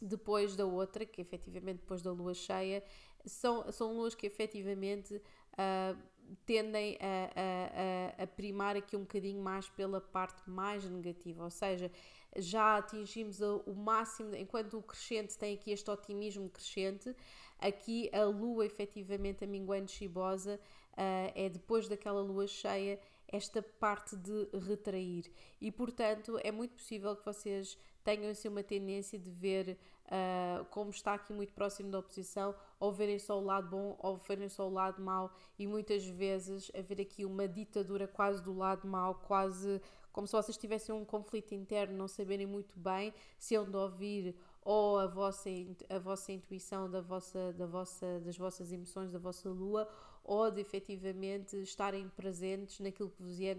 depois 0.00 0.56
da 0.56 0.64
outra, 0.64 1.04
que 1.04 1.20
efetivamente 1.20 1.80
depois 1.80 2.00
da 2.00 2.12
lua 2.12 2.32
cheia, 2.32 2.82
são, 3.26 3.70
são 3.70 3.94
luas 3.94 4.14
que 4.14 4.26
efetivamente 4.26 5.14
uh, 5.16 5.98
tendem 6.46 6.98
a, 7.00 8.20
a, 8.20 8.22
a, 8.22 8.26
primar 8.26 8.76
aqui 8.76 8.96
um 8.96 9.00
bocadinho 9.00 9.42
mais 9.42 9.68
pela 9.68 10.00
parte 10.00 10.48
mais 10.48 10.84
negativa, 10.84 11.44
ou 11.44 11.50
seja, 11.50 11.90
já 12.36 12.78
atingimos 12.78 13.40
o 13.40 13.74
máximo, 13.74 14.34
enquanto 14.34 14.78
o 14.78 14.82
crescente 14.82 15.36
tem 15.36 15.54
aqui 15.54 15.70
este 15.70 15.90
otimismo 15.90 16.48
crescente, 16.48 17.14
aqui 17.58 18.10
a 18.12 18.24
lua, 18.24 18.64
efetivamente, 18.64 19.44
a 19.44 19.46
minguante 19.46 19.92
chibosa, 19.92 20.58
uh, 20.92 21.32
é 21.34 21.48
depois 21.48 21.88
daquela 21.88 22.20
lua 22.20 22.46
cheia, 22.46 22.98
esta 23.28 23.62
parte 23.62 24.16
de 24.16 24.48
retrair. 24.66 25.30
E, 25.60 25.70
portanto, 25.70 26.38
é 26.42 26.50
muito 26.50 26.74
possível 26.74 27.16
que 27.16 27.24
vocês 27.24 27.78
tenham 28.04 28.30
assim 28.30 28.48
uma 28.48 28.62
tendência 28.62 29.18
de 29.18 29.30
ver 29.30 29.78
uh, 30.12 30.64
como 30.66 30.90
está 30.90 31.14
aqui 31.14 31.32
muito 31.32 31.52
próximo 31.54 31.90
da 31.90 31.98
oposição, 31.98 32.54
ou 32.78 32.92
verem 32.92 33.18
só 33.18 33.38
o 33.38 33.44
lado 33.44 33.70
bom 33.70 33.96
ou 33.98 34.16
verem 34.18 34.48
só 34.48 34.68
o 34.68 34.72
lado 34.72 35.00
mau, 35.00 35.32
e 35.58 35.66
muitas 35.66 36.04
vezes 36.06 36.70
haver 36.74 37.00
aqui 37.00 37.24
uma 37.24 37.48
ditadura 37.48 38.06
quase 38.06 38.42
do 38.42 38.52
lado 38.52 38.86
mau, 38.86 39.14
quase 39.14 39.80
como 40.12 40.26
se 40.26 40.34
vocês 40.34 40.58
tivessem 40.58 40.94
um 40.94 41.06
conflito 41.06 41.54
interno, 41.54 41.96
não 41.96 42.06
saberem 42.06 42.46
muito 42.46 42.78
bem 42.78 43.14
se 43.38 43.56
onde 43.56 43.74
ouvir 43.74 44.36
ou 44.62 44.98
a 44.98 45.06
vossa, 45.06 45.48
a 45.88 45.98
vossa 45.98 46.30
intuição 46.30 46.88
da 46.88 47.00
vossa, 47.00 47.52
da 47.54 47.66
vossa, 47.66 48.20
das 48.20 48.36
vossas 48.36 48.70
emoções, 48.70 49.10
da 49.10 49.18
vossa 49.18 49.48
lua, 49.48 49.88
ou 50.22 50.50
de 50.50 50.60
efetivamente 50.60 51.56
estarem 51.62 52.08
presentes 52.10 52.78
naquilo 52.78 53.10
que 53.10 53.22
vos 53.22 53.40
é, 53.40 53.56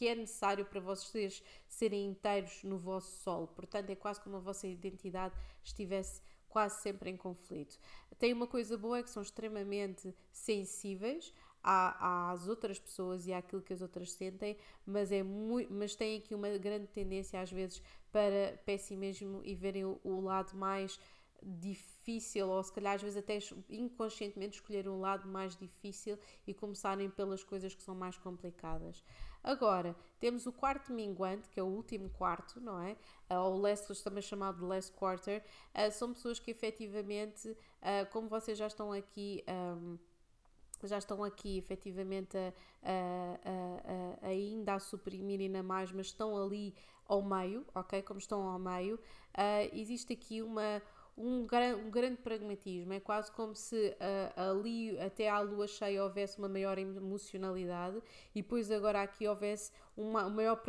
que 0.00 0.08
é 0.08 0.14
necessário 0.14 0.64
para 0.64 0.80
vocês 0.80 1.42
serem 1.68 2.06
inteiros 2.06 2.64
no 2.64 2.78
vosso 2.78 3.18
sol. 3.18 3.48
Portanto, 3.48 3.90
é 3.90 3.94
quase 3.94 4.18
como 4.18 4.36
a 4.36 4.40
vossa 4.40 4.66
identidade 4.66 5.34
estivesse 5.62 6.22
quase 6.48 6.80
sempre 6.80 7.10
em 7.10 7.18
conflito. 7.18 7.78
Tem 8.18 8.32
uma 8.32 8.46
coisa 8.46 8.78
boa 8.78 8.96
é 8.96 9.02
que 9.02 9.10
são 9.10 9.22
extremamente 9.22 10.14
sensíveis 10.32 11.34
às 11.62 12.48
outras 12.48 12.78
pessoas 12.78 13.26
e 13.26 13.34
àquilo 13.34 13.60
que 13.60 13.74
as 13.74 13.82
outras 13.82 14.12
sentem, 14.12 14.56
mas, 14.86 15.12
é 15.12 15.22
muito, 15.22 15.70
mas 15.70 15.94
têm 15.94 16.16
aqui 16.16 16.34
uma 16.34 16.48
grande 16.56 16.86
tendência 16.86 17.38
às 17.38 17.52
vezes 17.52 17.82
para 18.10 18.58
pessimismo 18.64 19.42
e 19.44 19.54
verem 19.54 19.84
o, 19.84 20.00
o 20.02 20.22
lado 20.22 20.56
mais 20.56 20.98
difícil, 21.42 22.48
ou 22.48 22.62
se 22.62 22.72
calhar 22.72 22.94
às 22.94 23.02
vezes 23.02 23.18
até 23.18 23.38
inconscientemente 23.68 24.56
escolher 24.56 24.88
um 24.88 24.98
lado 24.98 25.28
mais 25.28 25.54
difícil 25.54 26.18
e 26.46 26.54
começarem 26.54 27.10
pelas 27.10 27.44
coisas 27.44 27.74
que 27.74 27.82
são 27.82 27.94
mais 27.94 28.16
complicadas. 28.16 29.04
Agora, 29.42 29.96
temos 30.18 30.46
o 30.46 30.52
quarto 30.52 30.92
minguante, 30.92 31.48
que 31.48 31.58
é 31.58 31.62
o 31.62 31.66
último 31.66 32.10
quarto, 32.10 32.60
não 32.60 32.80
é? 32.80 32.96
Uh, 33.30 33.36
ou 33.40 33.58
last, 33.58 34.02
também 34.04 34.22
chamado 34.22 34.58
de 34.58 34.64
last 34.64 34.92
quarter. 34.92 35.42
Uh, 35.74 35.90
são 35.90 36.12
pessoas 36.12 36.38
que 36.38 36.50
efetivamente, 36.50 37.48
uh, 37.48 38.10
como 38.12 38.28
vocês 38.28 38.58
já 38.58 38.66
estão 38.66 38.92
aqui. 38.92 39.44
Já 40.82 40.96
estão 40.96 41.22
aqui 41.22 41.58
efetivamente 41.58 42.38
a, 42.38 42.54
a, 42.82 44.26
a, 44.26 44.28
ainda 44.28 44.72
a 44.72 44.78
suprimir 44.78 45.38
ainda 45.38 45.62
mais, 45.62 45.92
mas 45.92 46.06
estão 46.06 46.42
ali 46.42 46.74
ao 47.10 47.20
meio, 47.22 47.66
ok? 47.74 48.00
Como 48.02 48.18
estão 48.18 48.48
ao 48.48 48.58
meio, 48.58 48.94
uh, 48.94 49.76
existe 49.76 50.12
aqui 50.12 50.40
uma, 50.40 50.80
um, 51.20 51.46
gran, 51.46 51.76
um 51.76 51.90
grande 51.90 52.16
pragmatismo. 52.16 52.92
É 52.92 53.00
quase 53.00 53.30
como 53.32 53.54
se 53.54 53.96
uh, 54.00 54.40
ali, 54.50 54.98
até 54.98 55.28
à 55.28 55.40
lua 55.40 55.66
cheia, 55.66 56.02
houvesse 56.02 56.38
uma 56.38 56.48
maior 56.48 56.78
emocionalidade 56.78 58.02
e 58.34 58.42
depois 58.42 58.70
agora 58.70 59.02
aqui 59.02 59.28
houvesse 59.28 59.70
uma, 60.00 60.26
um 60.26 60.30
maior 60.30 60.60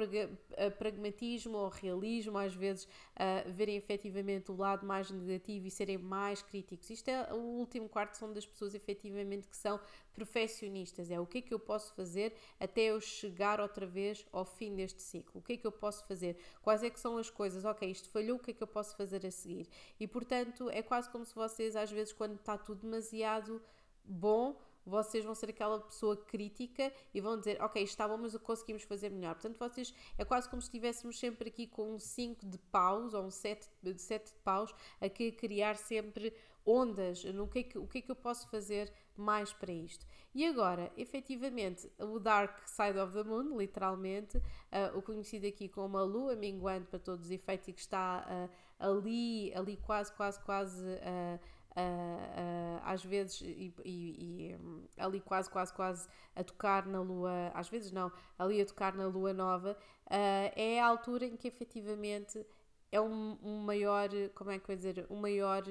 ah, 0.57 0.71
pragmatismo 0.71 1.57
ou 1.57 1.69
realismo, 1.69 2.37
às 2.37 2.53
vezes 2.53 2.83
uh, 2.83 3.49
verem 3.51 3.77
efetivamente 3.77 4.51
o 4.51 4.55
lado 4.57 4.85
mais 4.85 5.09
negativo 5.09 5.67
e 5.67 5.71
serem 5.71 5.97
mais 5.97 6.41
críticos. 6.41 6.89
Isto 6.89 7.07
é 7.09 7.33
o 7.33 7.37
último 7.37 7.87
quarto, 7.87 8.15
são 8.15 8.33
das 8.33 8.45
pessoas 8.45 8.75
efetivamente 8.75 9.47
que 9.47 9.55
são 9.55 9.79
perfeccionistas. 10.13 11.09
É 11.09 11.19
o 11.19 11.25
que 11.25 11.37
é 11.37 11.41
que 11.41 11.53
eu 11.53 11.59
posso 11.59 11.93
fazer 11.93 12.35
até 12.59 12.81
eu 12.81 12.99
chegar 12.99 13.61
outra 13.61 13.85
vez 13.85 14.25
ao 14.33 14.43
fim 14.43 14.75
deste 14.75 15.01
ciclo? 15.01 15.39
O 15.39 15.41
que 15.41 15.53
é 15.53 15.57
que 15.57 15.65
eu 15.65 15.71
posso 15.71 16.05
fazer? 16.05 16.37
Quais 16.61 16.83
é 16.83 16.89
que 16.89 16.99
são 16.99 17.17
as 17.17 17.29
coisas? 17.29 17.63
Ok, 17.63 17.89
isto 17.89 18.09
falhou, 18.09 18.35
o 18.35 18.39
que 18.39 18.51
é 18.51 18.53
que 18.53 18.61
eu 18.61 18.67
posso 18.67 18.97
fazer 18.97 19.25
a 19.25 19.31
seguir? 19.31 19.69
E 19.97 20.05
portanto, 20.05 20.69
é 20.69 20.81
quase 20.81 21.09
como 21.09 21.23
se 21.23 21.33
vocês, 21.33 21.75
às 21.77 21.89
vezes, 21.89 22.11
quando 22.11 22.35
está 22.35 22.57
tudo 22.57 22.81
demasiado 22.81 23.61
bom, 24.03 24.59
vocês 24.85 25.23
vão 25.23 25.35
ser 25.35 25.49
aquela 25.49 25.79
pessoa 25.79 26.17
crítica 26.17 26.91
e 27.13 27.21
vão 27.21 27.37
dizer, 27.37 27.61
ok, 27.61 27.81
está 27.83 28.07
bom, 28.07 28.17
mas 28.17 28.35
conseguimos 28.37 28.83
fazer 28.83 29.09
melhor. 29.09 29.35
Portanto, 29.35 29.57
vocês 29.57 29.93
é 30.17 30.25
quase 30.25 30.49
como 30.49 30.61
se 30.61 30.67
estivéssemos 30.67 31.19
sempre 31.19 31.49
aqui 31.49 31.67
com 31.67 31.95
um 31.95 31.99
5 31.99 32.45
de 32.45 32.57
paus 32.57 33.13
ou 33.13 33.25
um 33.25 33.31
7 33.31 33.67
de, 33.81 33.93
de 33.93 34.33
paus, 34.43 34.73
a 34.99 35.09
criar 35.09 35.75
sempre 35.75 36.33
ondas 36.65 37.23
no 37.23 37.47
que 37.47 37.59
é 37.59 37.63
que, 37.63 37.77
o 37.77 37.87
que 37.87 37.99
é 37.99 38.01
que 38.01 38.11
eu 38.11 38.15
posso 38.15 38.47
fazer 38.49 38.91
mais 39.17 39.51
para 39.51 39.71
isto. 39.71 40.05
E 40.33 40.45
agora, 40.45 40.91
efetivamente, 40.95 41.91
o 41.99 42.19
Dark 42.19 42.67
Side 42.67 42.97
of 42.97 43.13
the 43.13 43.23
Moon, 43.23 43.57
literalmente, 43.57 44.37
uh, 44.37 44.97
o 44.97 45.01
conhecido 45.01 45.47
aqui 45.47 45.67
como 45.67 45.97
a 45.97 46.03
lua 46.03 46.35
minguante 46.35 46.87
para 46.87 46.99
todos 46.99 47.25
os 47.25 47.31
efeitos 47.31 47.67
e 47.67 47.73
que 47.73 47.81
está 47.81 48.25
uh, 48.25 48.49
ali, 48.79 49.53
ali 49.53 49.77
quase, 49.77 50.11
quase, 50.13 50.39
quase. 50.41 50.83
Uh, 50.83 51.39
Uh, 51.71 51.79
uh, 51.79 52.81
às 52.83 53.01
vezes 53.01 53.39
e, 53.39 53.73
e, 53.85 54.51
e 54.51 54.55
um, 54.55 54.83
ali 54.97 55.21
quase, 55.21 55.49
quase, 55.49 55.73
quase 55.73 56.09
a 56.35 56.43
tocar 56.43 56.85
na 56.85 56.99
lua, 56.99 57.49
às 57.53 57.69
vezes 57.69 57.93
não, 57.93 58.11
ali 58.37 58.59
a 58.59 58.65
tocar 58.65 58.93
na 58.93 59.07
lua 59.07 59.31
nova, 59.31 59.77
uh, 60.05 60.51
é 60.53 60.81
a 60.81 60.85
altura 60.85 61.25
em 61.25 61.37
que 61.37 61.47
efetivamente 61.47 62.45
é 62.91 62.99
um, 62.99 63.37
um 63.41 63.59
maior, 63.59 64.09
como 64.35 64.51
é 64.51 64.59
que 64.59 64.69
eu 64.69 64.75
dizer, 64.75 65.05
um 65.09 65.15
maior 65.15 65.63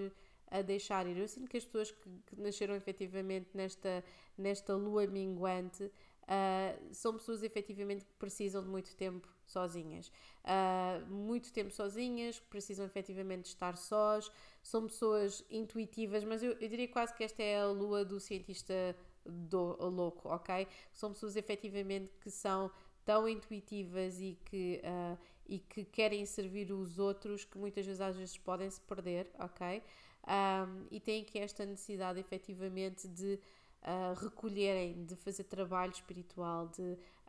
a 0.51 0.63
deixar 0.63 1.07
ir. 1.07 1.17
Eu 1.17 1.29
sinto 1.29 1.49
que 1.49 1.57
as 1.57 1.65
pessoas 1.65 1.91
que, 1.91 2.11
que 2.27 2.41
nasceram 2.41 2.75
efetivamente 2.75 3.49
nesta, 3.55 4.05
nesta 4.37 4.75
lua 4.75 5.07
minguante 5.07 5.85
uh, 5.85 6.95
são 6.95 7.13
pessoas 7.15 7.43
efetivamente 7.43 8.05
que 8.05 8.13
precisam 8.15 8.63
de 8.63 8.69
muito 8.69 8.95
tempo 8.97 9.29
sozinhas. 9.47 10.11
Uh, 10.45 11.07
muito 11.11 11.53
tempo 11.53 11.71
sozinhas, 11.71 12.39
que 12.39 12.47
precisam 12.47 12.85
efetivamente 12.87 13.43
de 13.43 13.49
estar 13.49 13.77
sós, 13.77 14.31
são 14.63 14.87
pessoas 14.87 15.45
intuitivas, 15.51 16.25
mas 16.25 16.43
eu, 16.43 16.53
eu 16.53 16.69
diria 16.69 16.89
quase 16.89 17.15
que 17.15 17.25
esta 17.25 17.43
é 17.43 17.61
a 17.61 17.67
lua 17.67 18.05
do 18.05 18.21
cientista 18.21 18.97
do, 19.25 19.77
louco, 19.89 20.29
ok? 20.29 20.67
São 20.93 21.13
pessoas 21.13 21.37
efetivamente 21.37 22.11
que 22.21 22.31
são 22.31 22.71
tão 23.05 23.29
intuitivas 23.29 24.21
e 24.21 24.39
que, 24.45 24.81
uh, 24.85 25.19
e 25.49 25.59
que 25.59 25.85
querem 25.85 26.25
servir 26.27 26.73
os 26.73 26.99
outros 26.99 27.45
que 27.45 27.59
muitas 27.59 27.85
vezes 27.87 28.01
às 28.01 28.17
vezes 28.17 28.37
podem 28.37 28.71
se 28.71 28.81
perder, 28.81 29.31
ok? 29.39 29.83
um, 30.27 30.87
e 30.91 31.01
têm 31.01 31.23
aqui 31.23 31.39
esta 31.39 31.65
necessidade 31.65 32.21
efetivamente 32.21 33.09
de 33.09 33.39
uh, 33.83 34.15
recolherem, 34.15 35.05
de 35.05 35.17
fazer 35.17 35.45
trabalho 35.45 35.93
espiritual, 35.93 36.69
de 36.69 36.83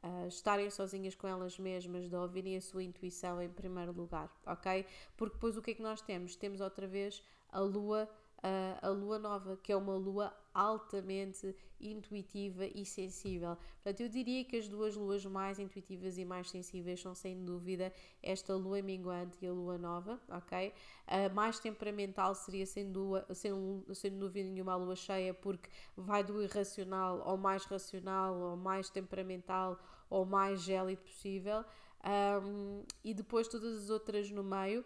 uh, 0.03 0.27
estarem 0.27 0.69
sozinhas 0.69 1.15
com 1.15 1.27
elas 1.27 1.57
mesmas, 1.57 2.09
de 2.09 2.15
ouvirem 2.15 2.57
a 2.57 2.61
sua 2.61 2.83
intuição 2.83 3.41
em 3.41 3.49
primeiro 3.49 3.91
lugar, 3.91 4.29
ok? 4.45 4.85
Porque 5.15 5.35
depois 5.35 5.57
o 5.57 5.61
que 5.61 5.71
é 5.71 5.73
que 5.73 5.81
nós 5.81 6.01
temos? 6.01 6.35
Temos 6.35 6.61
outra 6.61 6.87
vez 6.87 7.23
a 7.51 7.59
lua 7.59 8.09
a, 8.43 8.87
a 8.87 8.89
lua 8.89 9.19
nova, 9.19 9.57
que 9.57 9.71
é 9.71 9.75
uma 9.75 9.95
lua 9.95 10.33
altamente 10.53 11.55
intuitiva 11.79 12.65
e 12.65 12.85
sensível. 12.85 13.57
Portanto, 13.75 14.01
eu 14.01 14.09
diria 14.09 14.43
que 14.43 14.57
as 14.57 14.67
duas 14.67 14.95
luas 14.95 15.25
mais 15.25 15.59
intuitivas 15.59 16.17
e 16.17 16.25
mais 16.25 16.49
sensíveis 16.49 16.99
são 17.01 17.15
sem 17.15 17.43
dúvida 17.43 17.91
esta 18.21 18.55
lua 18.55 18.81
minguante 18.81 19.37
e 19.41 19.47
a 19.47 19.51
lua 19.51 19.77
nova, 19.77 20.19
ok? 20.29 20.73
A 21.07 21.29
mais 21.29 21.59
temperamental 21.59 22.35
seria 22.35 22.65
sem, 22.65 22.91
dúvida, 22.91 23.33
sem, 23.33 23.51
sem 23.93 24.17
dúvida 24.17 24.49
nenhuma 24.49 24.73
a 24.73 24.75
lua 24.75 24.95
cheia, 24.95 25.33
porque 25.33 25.69
vai 25.95 26.23
do 26.23 26.41
irracional 26.41 27.21
ao 27.23 27.37
mais 27.37 27.63
racional, 27.65 28.41
ao 28.41 28.57
mais 28.57 28.89
temperamental, 28.89 29.79
ao 30.09 30.25
mais 30.25 30.61
gélido 30.61 31.01
possível. 31.01 31.63
Um, 32.03 32.83
e 33.03 33.13
depois 33.13 33.47
todas 33.47 33.83
as 33.83 33.89
outras 33.91 34.31
no 34.31 34.43
meio 34.43 34.83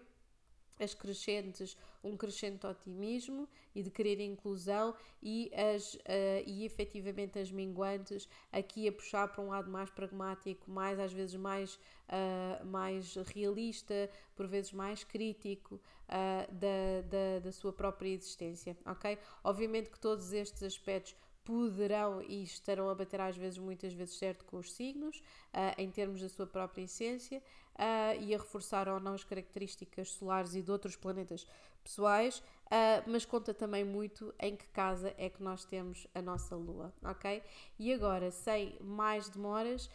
as 0.79 0.93
crescentes, 0.93 1.77
um 2.03 2.15
crescente 2.15 2.65
otimismo 2.65 3.47
e 3.73 3.81
de 3.81 3.89
querer 3.89 4.19
inclusão 4.19 4.95
e, 5.21 5.51
as, 5.53 5.95
uh, 5.95 5.99
e 6.45 6.65
efetivamente 6.65 7.39
as 7.39 7.51
minguantes 7.51 8.27
aqui 8.51 8.87
a 8.87 8.91
puxar 8.91 9.27
para 9.27 9.43
um 9.43 9.49
lado 9.49 9.69
mais 9.69 9.89
pragmático, 9.89 10.69
mais 10.69 10.99
às 10.99 11.11
vezes 11.11 11.35
mais, 11.35 11.75
uh, 11.75 12.65
mais 12.65 13.15
realista, 13.15 14.09
por 14.35 14.47
vezes 14.47 14.71
mais 14.71 15.03
crítico 15.03 15.75
uh, 15.75 16.53
da, 16.53 17.01
da, 17.09 17.39
da 17.43 17.51
sua 17.51 17.73
própria 17.73 18.09
existência, 18.09 18.77
ok? 18.85 19.17
Obviamente 19.43 19.89
que 19.89 19.99
todos 19.99 20.33
estes 20.33 20.63
aspectos 20.63 21.15
poderão 21.45 22.21
e 22.23 22.43
estarão 22.43 22.89
a 22.89 22.95
bater 22.95 23.21
às 23.21 23.37
vezes, 23.37 23.59
muitas 23.59 23.93
vezes 23.93 24.17
certo 24.17 24.43
com 24.45 24.57
os 24.57 24.73
signos, 24.73 25.19
uh, 25.53 25.79
em 25.79 25.89
termos 25.91 26.19
da 26.19 26.27
sua 26.27 26.47
própria 26.47 26.81
essência, 26.81 27.41
uh, 27.75 28.21
e 28.21 28.33
a 28.33 28.37
reforçar 28.37 28.89
ou 28.89 28.99
não 28.99 29.13
as 29.13 29.23
características 29.23 30.09
solares 30.09 30.55
e 30.55 30.61
de 30.61 30.71
outros 30.71 30.95
planetas 30.95 31.47
pessoais, 31.83 32.39
uh, 32.39 33.07
mas 33.07 33.25
conta 33.25 33.53
também 33.53 33.85
muito 33.85 34.33
em 34.39 34.55
que 34.55 34.65
casa 34.69 35.13
é 35.19 35.29
que 35.29 35.43
nós 35.43 35.63
temos 35.63 36.07
a 36.15 36.21
nossa 36.21 36.55
lua, 36.55 36.91
ok? 37.03 37.43
E 37.77 37.93
agora, 37.93 38.31
sem 38.31 38.75
mais 38.81 39.29
demoras, 39.29 39.89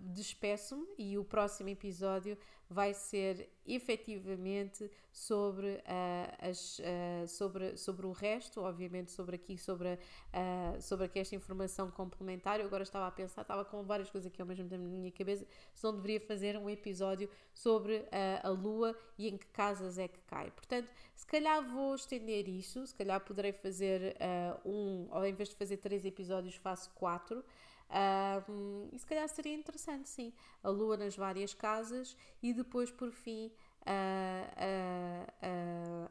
despeço-me 0.00 0.86
e 0.98 1.16
o 1.16 1.24
próximo 1.24 1.68
episódio 1.68 2.36
vai 2.68 2.92
ser 2.92 3.48
efetivamente 3.66 4.90
sobre, 5.12 5.66
uh, 5.66 6.48
as, 6.50 6.78
uh, 6.78 7.26
sobre, 7.26 7.76
sobre 7.76 8.06
o 8.06 8.12
resto, 8.12 8.60
obviamente 8.60 9.10
sobre 9.12 9.36
aqui, 9.36 9.56
sobre, 9.56 9.94
uh, 9.94 10.80
sobre 10.80 11.06
aqui 11.06 11.18
esta 11.18 11.34
informação 11.34 11.90
complementar. 11.90 12.60
Eu 12.60 12.66
agora 12.66 12.82
estava 12.82 13.06
a 13.06 13.10
pensar, 13.10 13.42
estava 13.42 13.64
com 13.64 13.82
várias 13.82 14.10
coisas 14.10 14.30
aqui 14.30 14.40
ao 14.40 14.46
mesmo 14.46 14.68
tempo 14.68 14.82
na 14.82 14.90
minha 14.90 15.12
cabeça, 15.12 15.46
se 15.74 15.84
não 15.84 15.94
deveria 15.94 16.20
fazer 16.20 16.56
um 16.56 16.68
episódio 16.68 17.30
sobre 17.54 18.04
a 18.42 18.48
Lua 18.48 18.96
e 19.16 19.28
em 19.28 19.36
que 19.36 19.46
casas 19.46 19.98
é 19.98 20.08
que 20.08 20.20
cai. 20.26 20.50
Portanto, 20.50 20.88
se 21.14 21.26
calhar 21.26 21.62
vou 21.66 21.94
estender 21.94 22.48
isso, 22.48 22.86
se 22.86 22.94
calhar 22.94 23.20
poderei 23.20 23.52
fazer 23.52 24.16
um, 24.64 25.08
ou 25.10 25.24
em 25.24 25.32
vez 25.32 25.48
de 25.48 25.54
fazer 25.56 25.78
três 25.78 26.04
episódios, 26.04 26.54
faço 26.56 26.90
quatro. 26.90 27.42
Um, 27.88 28.88
e 28.92 28.98
se 28.98 29.06
calhar 29.06 29.28
seria 29.28 29.54
interessante, 29.54 30.08
sim, 30.08 30.32
a 30.62 30.68
lua 30.68 30.96
nas 30.96 31.16
várias 31.16 31.54
casas 31.54 32.16
e 32.42 32.52
depois, 32.52 32.90
por 32.90 33.12
fim, 33.12 33.52
a, 33.84 35.28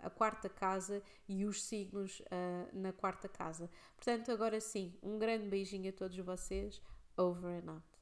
a, 0.02 0.08
a, 0.08 0.10
quarta 0.10 0.48
casa 0.48 1.04
e 1.28 1.46
os 1.46 1.64
signos 1.64 2.22
na 2.72 2.94
quarta 2.94 3.28
casa. 3.28 3.70
Portanto, 3.98 4.32
agora 4.32 4.60
sim, 4.62 4.98
um 5.04 5.20
grande 5.20 5.48
beijinho 5.50 5.90
a 5.90 5.94
todos 5.94 6.18
vocês. 6.18 6.82
Over 7.18 7.64
and 7.64 7.72
out. 7.72 7.95